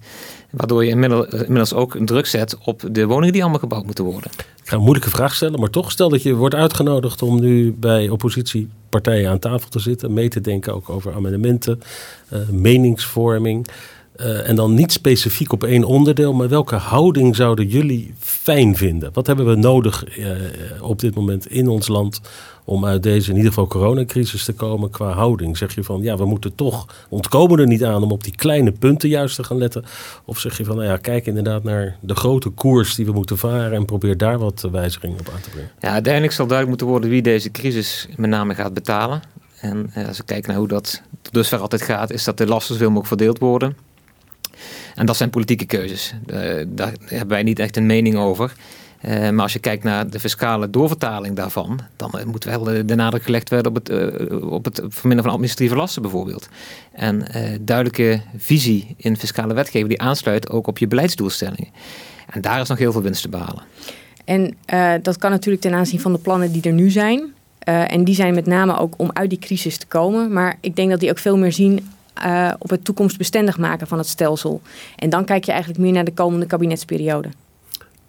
Waardoor 0.49 0.85
je 0.85 0.89
inmiddels 0.89 1.73
ook 1.73 1.97
druk 2.05 2.25
zet 2.25 2.57
op 2.63 2.83
de 2.91 3.05
woningen 3.05 3.33
die 3.33 3.41
allemaal 3.41 3.59
gebouwd 3.59 3.85
moeten 3.85 4.03
worden. 4.03 4.31
Ik 4.31 4.69
ga 4.69 4.75
een 4.75 4.81
moeilijke 4.81 5.09
vraag 5.09 5.35
stellen, 5.35 5.59
maar 5.59 5.69
toch 5.69 5.91
stel 5.91 6.09
dat 6.09 6.23
je 6.23 6.35
wordt 6.35 6.55
uitgenodigd 6.55 7.21
om 7.21 7.39
nu 7.39 7.73
bij 7.73 8.09
oppositiepartijen 8.09 9.29
aan 9.29 9.39
tafel 9.39 9.69
te 9.69 9.79
zitten, 9.79 10.13
mee 10.13 10.29
te 10.29 10.41
denken 10.41 10.73
ook 10.73 10.89
over 10.89 11.13
amendementen, 11.13 11.81
uh, 12.33 12.39
meningsvorming. 12.49 13.67
Uh, 14.19 14.49
en 14.49 14.55
dan 14.55 14.73
niet 14.73 14.91
specifiek 14.91 15.51
op 15.51 15.63
één 15.63 15.83
onderdeel, 15.83 16.33
maar 16.33 16.49
welke 16.49 16.75
houding 16.75 17.35
zouden 17.35 17.67
jullie 17.67 18.13
fijn 18.19 18.75
vinden? 18.75 19.09
Wat 19.13 19.27
hebben 19.27 19.45
we 19.45 19.55
nodig 19.55 20.17
uh, 20.17 20.31
op 20.81 20.99
dit 20.99 21.15
moment 21.15 21.47
in 21.47 21.67
ons 21.67 21.87
land 21.87 22.21
om 22.65 22.85
uit 22.85 23.03
deze 23.03 23.29
in 23.29 23.35
ieder 23.35 23.51
geval 23.51 23.67
coronacrisis 23.67 24.45
te 24.45 24.53
komen 24.53 24.89
qua 24.89 25.11
houding? 25.11 25.57
Zeg 25.57 25.75
je 25.75 25.83
van 25.83 26.01
ja, 26.01 26.17
we 26.17 26.25
moeten 26.25 26.55
toch 26.55 27.05
ontkomen 27.09 27.59
er 27.59 27.67
niet 27.67 27.83
aan 27.83 28.03
om 28.03 28.11
op 28.11 28.23
die 28.23 28.35
kleine 28.35 28.71
punten 28.71 29.09
juist 29.09 29.35
te 29.35 29.43
gaan 29.43 29.57
letten? 29.57 29.83
Of 30.25 30.39
zeg 30.39 30.57
je 30.57 30.65
van 30.65 30.75
nou 30.75 30.87
ja, 30.87 30.97
kijk 30.97 31.25
inderdaad 31.25 31.63
naar 31.63 31.97
de 32.01 32.15
grote 32.15 32.49
koers 32.49 32.95
die 32.95 33.05
we 33.05 33.11
moeten 33.11 33.37
varen 33.37 33.73
en 33.73 33.85
probeer 33.85 34.17
daar 34.17 34.37
wat 34.39 34.67
wijzigingen 34.71 35.19
op 35.19 35.29
aan 35.33 35.41
te 35.41 35.49
brengen? 35.49 35.71
Ja, 35.79 35.91
uiteindelijk 35.91 36.33
zal 36.33 36.47
duidelijk 36.47 36.77
moeten 36.77 36.87
worden 36.87 37.09
wie 37.09 37.21
deze 37.21 37.51
crisis 37.51 38.07
met 38.15 38.29
name 38.29 38.55
gaat 38.55 38.73
betalen. 38.73 39.21
En 39.59 39.91
als 40.07 40.17
we 40.17 40.23
kijken 40.23 40.49
naar 40.49 40.59
hoe 40.59 40.67
dat 40.67 41.01
tot 41.21 41.33
dusver 41.33 41.59
altijd 41.59 41.81
gaat, 41.81 42.11
is 42.11 42.23
dat 42.23 42.37
de 42.37 42.45
lasten 42.45 42.73
zoveel 42.73 42.91
mogelijk 42.91 43.07
verdeeld 43.07 43.39
worden. 43.39 43.75
En 44.95 45.05
dat 45.05 45.17
zijn 45.17 45.29
politieke 45.29 45.65
keuzes. 45.65 46.13
Uh, 46.27 46.37
daar 46.67 46.93
hebben 47.05 47.27
wij 47.27 47.43
niet 47.43 47.59
echt 47.59 47.77
een 47.77 47.85
mening 47.85 48.15
over. 48.15 48.53
Uh, 49.05 49.29
maar 49.29 49.41
als 49.41 49.53
je 49.53 49.59
kijkt 49.59 49.83
naar 49.83 50.09
de 50.09 50.19
fiscale 50.19 50.69
doorvertaling 50.69 51.35
daarvan, 51.35 51.79
dan 51.95 52.11
uh, 52.15 52.23
moet 52.23 52.43
wel 52.43 52.63
de, 52.63 52.95
nadruk 52.95 53.23
gelegd 53.23 53.49
worden 53.49 53.71
op 53.71 53.75
het, 53.75 53.89
op 54.41 54.65
het 54.65 54.75
verminderen 54.75 55.23
van 55.23 55.31
administratieve 55.31 55.75
lasten 55.75 56.01
bijvoorbeeld. 56.01 56.49
En 56.91 57.27
duidelijke 57.61 58.21
visie 58.37 58.95
in 58.97 59.17
fiscale 59.17 59.53
wetgeving 59.53 59.89
die 59.89 60.01
aansluit 60.01 60.49
ook 60.49 60.67
op 60.67 60.77
je 60.77 60.87
beleidsdoelstellingen. 60.87 61.67
En 62.29 62.41
daar 62.41 62.61
is 62.61 62.67
nog 62.67 62.77
heel 62.77 62.91
veel 62.91 63.01
winst 63.01 63.21
te 63.21 63.29
behalen. 63.29 63.63
En 64.25 64.57
dat 65.01 65.17
kan 65.17 65.31
natuurlijk 65.31 65.63
ten 65.63 65.73
aanzien 65.73 65.99
van 65.99 66.11
de 66.11 66.19
plannen 66.19 66.51
die 66.51 66.61
er 66.61 66.73
nu 66.73 66.89
zijn. 66.89 67.33
en 67.63 68.03
die 68.03 68.15
zijn 68.15 68.33
met 68.33 68.45
name 68.45 68.77
ook 68.77 68.93
om 68.97 69.09
uit 69.13 69.29
die 69.29 69.39
crisis 69.39 69.77
te 69.77 69.87
komen. 69.87 70.33
Maar 70.33 70.57
ik 70.61 70.75
denk 70.75 70.89
dat 70.89 70.99
die 70.99 71.09
ook 71.09 71.17
veel 71.17 71.37
meer 71.37 71.53
zien 71.53 71.87
uh, 72.25 72.51
op 72.59 72.69
het 72.69 72.85
toekomstbestendig 72.85 73.57
maken 73.57 73.87
van 73.87 73.97
het 73.97 74.07
stelsel. 74.07 74.61
En 74.95 75.09
dan 75.09 75.25
kijk 75.25 75.43
je 75.43 75.51
eigenlijk 75.51 75.81
meer 75.81 75.91
naar 75.93 76.05
de 76.05 76.13
komende 76.13 76.45
kabinetsperiode. 76.45 77.29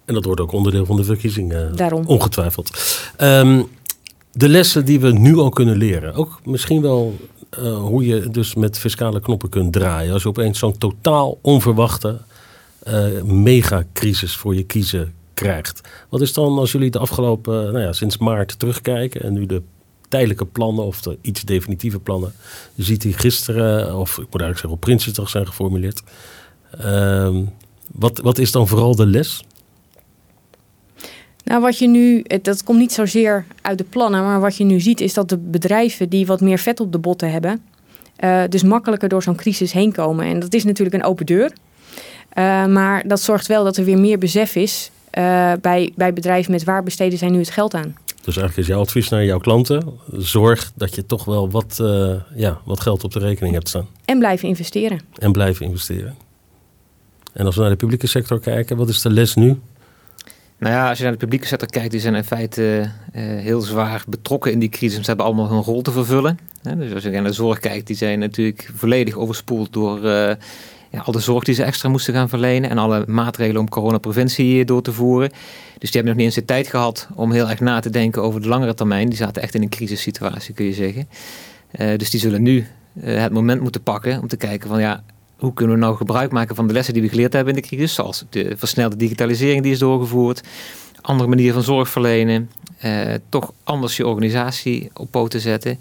En 0.05 0.13
dat 0.13 0.25
wordt 0.25 0.41
ook 0.41 0.51
onderdeel 0.51 0.85
van 0.85 0.95
de 0.95 1.03
verkiezingen. 1.03 1.75
Daarom. 1.75 2.05
Ongetwijfeld. 2.05 2.99
Um, 3.17 3.67
de 4.31 4.49
lessen 4.49 4.85
die 4.85 4.99
we 4.99 5.11
nu 5.11 5.37
al 5.37 5.49
kunnen 5.49 5.77
leren. 5.77 6.13
Ook 6.13 6.39
misschien 6.43 6.81
wel 6.81 7.15
uh, 7.59 7.77
hoe 7.77 8.05
je 8.05 8.29
dus 8.29 8.55
met 8.55 8.79
fiscale 8.79 9.19
knoppen 9.19 9.49
kunt 9.49 9.73
draaien. 9.73 10.13
Als 10.13 10.23
je 10.23 10.29
opeens 10.29 10.59
zo'n 10.59 10.77
totaal 10.77 11.37
onverwachte 11.41 12.21
uh, 12.87 13.21
megacrisis 13.23 14.35
voor 14.35 14.55
je 14.55 14.63
kiezen 14.63 15.13
krijgt. 15.33 15.81
Wat 16.09 16.21
is 16.21 16.33
dan 16.33 16.57
als 16.57 16.71
jullie 16.71 16.91
de 16.91 16.99
afgelopen, 16.99 17.53
nou 17.53 17.79
ja, 17.79 17.93
sinds 17.93 18.17
maart 18.17 18.59
terugkijken 18.59 19.21
en 19.21 19.33
nu 19.33 19.45
de 19.45 19.61
tijdelijke 20.11 20.45
plannen 20.45 20.85
of 20.85 21.01
de 21.01 21.17
iets 21.21 21.41
definitieve 21.41 21.99
plannen 21.99 22.33
ziet 22.75 23.03
hij 23.03 23.11
gisteren, 23.11 23.97
of 23.97 24.09
ik 24.09 24.17
moet 24.17 24.41
eigenlijk 24.41 24.59
zeggen 24.59 24.71
op 24.71 24.79
Prinsjesdag 24.79 25.29
zijn 25.29 25.47
geformuleerd. 25.47 26.01
Uh, 26.85 27.37
wat, 27.91 28.19
wat 28.19 28.37
is 28.37 28.51
dan 28.51 28.67
vooral 28.67 28.95
de 28.95 29.05
les? 29.05 29.43
Nou, 31.43 31.61
wat 31.61 31.77
je 31.77 31.87
nu, 31.87 32.23
dat 32.41 32.63
komt 32.63 32.79
niet 32.79 32.93
zozeer 32.93 33.45
uit 33.61 33.77
de 33.77 33.83
plannen, 33.83 34.23
maar 34.23 34.39
wat 34.39 34.57
je 34.57 34.63
nu 34.63 34.79
ziet 34.79 35.01
is 35.01 35.13
dat 35.13 35.29
de 35.29 35.37
bedrijven 35.37 36.09
die 36.09 36.25
wat 36.25 36.41
meer 36.41 36.59
vet 36.59 36.79
op 36.79 36.91
de 36.91 36.97
botten 36.97 37.31
hebben, 37.31 37.61
uh, 38.23 38.43
dus 38.49 38.63
makkelijker 38.63 39.09
door 39.09 39.23
zo'n 39.23 39.35
crisis 39.35 39.71
heen 39.71 39.91
komen. 39.91 40.25
En 40.25 40.39
dat 40.39 40.53
is 40.53 40.63
natuurlijk 40.63 40.95
een 40.95 41.09
open 41.09 41.25
deur. 41.25 41.51
Uh, 42.37 42.65
maar 42.65 43.07
dat 43.07 43.21
zorgt 43.21 43.47
wel 43.47 43.63
dat 43.63 43.77
er 43.77 43.85
weer 43.85 43.99
meer 43.99 44.17
besef 44.17 44.55
is 44.55 44.91
uh, 45.17 45.51
bij, 45.61 45.91
bij 45.95 46.13
bedrijven 46.13 46.51
met 46.51 46.63
waar 46.63 46.83
besteden 46.83 47.17
zij 47.17 47.29
nu 47.29 47.39
het 47.39 47.49
geld 47.49 47.73
aan. 47.73 47.95
Dus 48.23 48.37
eigenlijk 48.37 48.57
is 48.57 48.67
jouw 48.67 48.79
advies 48.79 49.09
naar 49.09 49.25
jouw 49.25 49.39
klanten: 49.39 49.99
zorg 50.11 50.71
dat 50.75 50.95
je 50.95 51.05
toch 51.05 51.25
wel 51.25 51.49
wat, 51.49 51.77
uh, 51.81 52.15
ja, 52.35 52.61
wat 52.65 52.79
geld 52.79 53.03
op 53.03 53.11
de 53.11 53.19
rekening 53.19 53.53
hebt 53.53 53.67
staan. 53.67 53.87
En 54.05 54.19
blijven 54.19 54.47
investeren. 54.47 54.99
En 55.17 55.31
blijven 55.31 55.65
investeren. 55.65 56.15
En 57.33 57.45
als 57.45 57.55
we 57.55 57.61
naar 57.61 57.69
de 57.69 57.75
publieke 57.75 58.07
sector 58.07 58.39
kijken, 58.39 58.77
wat 58.77 58.89
is 58.89 59.01
de 59.01 59.09
les 59.09 59.35
nu? 59.35 59.59
Nou 60.57 60.73
ja, 60.73 60.89
als 60.89 60.97
je 60.97 61.03
naar 61.03 61.13
de 61.13 61.17
publieke 61.17 61.47
sector 61.47 61.69
kijkt, 61.69 61.91
die 61.91 61.99
zijn 61.99 62.15
in 62.15 62.23
feite 62.23 62.61
uh, 63.15 63.21
heel 63.21 63.61
zwaar 63.61 64.03
betrokken 64.07 64.51
in 64.51 64.59
die 64.59 64.69
crisis. 64.69 64.99
Ze 64.99 65.05
hebben 65.05 65.25
allemaal 65.25 65.49
hun 65.49 65.61
rol 65.61 65.81
te 65.81 65.91
vervullen. 65.91 66.39
Dus 66.77 66.93
als 66.93 67.03
je 67.03 67.09
naar 67.09 67.23
de 67.23 67.33
zorg 67.33 67.59
kijkt, 67.59 67.87
die 67.87 67.95
zijn 67.95 68.19
natuurlijk 68.19 68.69
volledig 68.75 69.15
overspoeld 69.15 69.73
door 69.73 70.05
uh, 70.05 70.31
ja, 70.91 70.99
al 70.99 71.11
de 71.11 71.19
zorg 71.19 71.43
die 71.43 71.55
ze 71.55 71.63
extra 71.63 71.89
moesten 71.89 72.13
gaan 72.13 72.29
verlenen 72.29 72.69
en 72.69 72.77
alle 72.77 73.03
maatregelen 73.07 73.61
om 73.61 73.69
coronapreventie 73.69 74.65
door 74.65 74.81
te 74.81 74.93
voeren. 74.93 75.29
Dus 75.77 75.91
die 75.91 76.01
hebben 76.01 76.05
nog 76.05 76.15
niet 76.15 76.25
eens 76.25 76.35
de 76.35 76.45
tijd 76.45 76.67
gehad 76.67 77.07
om 77.15 77.31
heel 77.31 77.49
erg 77.49 77.59
na 77.59 77.79
te 77.79 77.89
denken 77.89 78.21
over 78.21 78.41
de 78.41 78.47
langere 78.47 78.73
termijn. 78.73 79.09
Die 79.09 79.17
zaten 79.17 79.41
echt 79.41 79.55
in 79.55 79.61
een 79.61 79.69
crisissituatie, 79.69 80.53
kun 80.53 80.65
je 80.65 80.73
zeggen. 80.73 81.07
Uh, 81.79 81.97
dus 81.97 82.09
die 82.09 82.19
zullen 82.19 82.41
nu 82.41 82.67
uh, 83.03 83.21
het 83.21 83.31
moment 83.31 83.61
moeten 83.61 83.83
pakken 83.83 84.21
om 84.21 84.27
te 84.27 84.37
kijken 84.37 84.69
van 84.69 84.79
ja, 84.79 85.03
hoe 85.37 85.53
kunnen 85.53 85.75
we 85.75 85.81
nou 85.81 85.95
gebruik 85.95 86.31
maken 86.31 86.55
van 86.55 86.67
de 86.67 86.73
lessen 86.73 86.93
die 86.93 87.03
we 87.03 87.09
geleerd 87.09 87.33
hebben 87.33 87.55
in 87.55 87.61
de 87.61 87.67
crisis, 87.67 87.93
zoals 87.93 88.25
de 88.29 88.53
versnelde 88.57 88.95
digitalisering 88.95 89.63
die 89.63 89.71
is 89.71 89.79
doorgevoerd, 89.79 90.41
andere 91.01 91.29
manieren 91.29 91.53
van 91.53 91.63
zorg 91.63 91.89
verlenen, 91.89 92.49
uh, 92.85 93.13
toch 93.29 93.53
anders 93.63 93.97
je 93.97 94.07
organisatie 94.07 94.89
op 94.93 95.11
poten 95.11 95.39
zetten. 95.39 95.79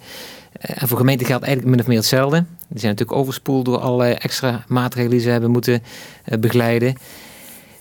En 0.52 0.88
voor 0.88 0.98
gemeenten 0.98 1.26
geldt 1.26 1.44
eigenlijk 1.44 1.74
min 1.74 1.84
of 1.84 1.88
meer 1.88 1.98
hetzelfde. 1.98 2.44
Die 2.70 2.78
zijn 2.78 2.92
natuurlijk 2.92 3.18
overspoeld 3.18 3.64
door 3.64 3.78
allerlei 3.78 4.12
extra 4.12 4.64
maatregelen 4.68 5.16
die 5.16 5.20
ze 5.20 5.30
hebben 5.30 5.50
moeten 5.50 5.82
begeleiden. 6.40 6.94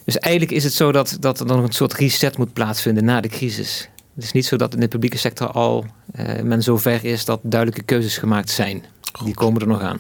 Dus 0.06 0.18
eigenlijk 0.18 0.56
is 0.56 0.64
het 0.64 0.74
zo 0.74 0.92
dat, 0.92 1.18
dat 1.20 1.40
er 1.40 1.48
dan 1.48 1.64
een 1.64 1.72
soort 1.72 1.94
reset 1.94 2.38
moet 2.38 2.54
plaatsvinden 2.54 3.06
na 3.06 3.22
de 3.22 3.28
crisis. 3.28 3.90
Het 4.16 4.24
is 4.24 4.32
niet 4.32 4.46
zo 4.46 4.56
dat 4.56 4.74
in 4.74 4.80
de 4.80 4.88
publieke 4.88 5.18
sector 5.18 5.48
al 5.48 5.86
uh, 6.20 6.42
men 6.44 6.64
zover 6.64 7.06
is 7.06 7.26
dat 7.26 7.40
duidelijke 7.44 7.86
keuzes 7.86 8.18
gemaakt 8.18 8.50
zijn. 8.50 8.84
Die 9.24 9.34
komen 9.34 9.62
er 9.62 9.68
nog 9.68 9.82
aan. 9.82 10.00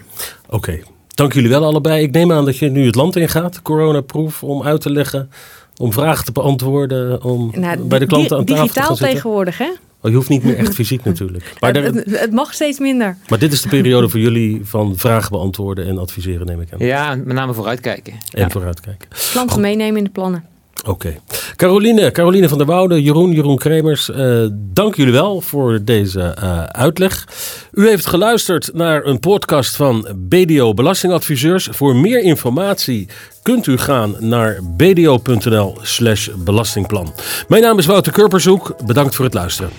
Oké, 0.50 0.80
dank 1.08 1.34
jullie 1.34 1.50
wel 1.50 1.66
allebei. 1.66 2.04
Ik 2.04 2.12
neem 2.12 2.32
aan 2.32 2.46
dat 2.46 2.58
je 2.58 2.70
nu 2.70 2.86
het 2.86 2.96
land 2.96 3.16
ingaat, 3.16 3.62
coronaproof, 3.62 4.44
om 4.44 4.64
uit 4.64 4.82
te 4.82 4.92
leggen, 4.92 5.30
om 5.78 5.94
vragen 5.94 6.26
te 6.26 6.32
beantwoorden, 6.32 7.24
om 7.24 7.52
nou, 7.56 7.80
bij 7.80 8.00
de 8.00 8.06
klanten 8.06 8.38
aan 8.38 8.46
tafel 8.46 8.68
te 8.68 8.74
gaan 8.74 8.96
zitten. 8.96 9.08
tegenwoordig, 9.08 9.58
hè? 9.58 9.70
Oh, 10.02 10.10
je 10.10 10.16
hoeft 10.16 10.30
niet 10.30 10.44
meer 10.44 10.58
echt 10.58 10.74
fysiek 10.74 11.04
natuurlijk. 11.04 11.54
Maar 11.60 11.74
het, 11.74 12.06
het, 12.10 12.32
mag 12.32 12.54
steeds 12.54 12.80
minder. 12.80 13.18
Maar 13.30 13.40
dit 13.40 13.54
is 13.54 13.62
de 13.62 13.70
periode 13.70 14.10
voor 14.10 14.20
jullie 14.20 14.62
van 14.64 14.98
vragen 14.98 15.32
beantwoorden 15.32 15.86
en 15.88 15.98
adviseren, 15.98 16.46
neem 16.46 16.62
ik 16.62 16.74
aan. 16.74 16.80
Ja, 16.86 17.16
met 17.16 17.36
name 17.36 17.54
vooruitkijken. 17.54 18.14
En 18.14 18.42
ja. 18.42 18.50
vooruitkijken. 18.50 19.08
Klanten 19.32 19.62
meenemen 19.62 19.98
in 19.98 20.04
de 20.04 20.10
plannen. 20.10 20.44
Oké. 20.86 21.20
Caroline, 21.56 22.12
Caroline 22.12 22.50
van 22.50 22.58
der 22.58 22.68
Woude, 22.68 23.02
Jeroen, 23.02 23.32
Jeroen 23.32 23.58
Kremers, 23.58 24.10
uh, 24.10 24.48
dank 24.52 24.96
jullie 24.96 25.14
wel 25.14 25.42
voor 25.42 25.80
deze 25.84 26.36
uh, 26.44 26.64
uitleg. 26.64 27.28
U 27.72 27.88
heeft 27.88 28.06
geluisterd 28.06 28.70
naar 28.74 29.06
een 29.06 29.20
podcast 29.20 29.76
van 29.76 30.08
BDO 30.16 30.74
Belastingadviseurs. 30.74 31.68
Voor 31.72 31.96
meer 31.96 32.22
informatie 32.22 33.08
kunt 33.42 33.68
u 33.68 33.78
gaan 33.78 34.16
naar 34.20 34.60
bdo.nl 34.78 35.78
slash 35.82 36.30
belastingplan. 36.38 37.14
Mijn 37.48 37.62
naam 37.62 37.78
is 37.78 37.86
Wouter 37.86 38.12
Kurpershoek. 38.12 38.76
Bedankt 38.86 39.16
voor 39.16 39.26
het 39.26 39.34
luisteren. 39.34 39.72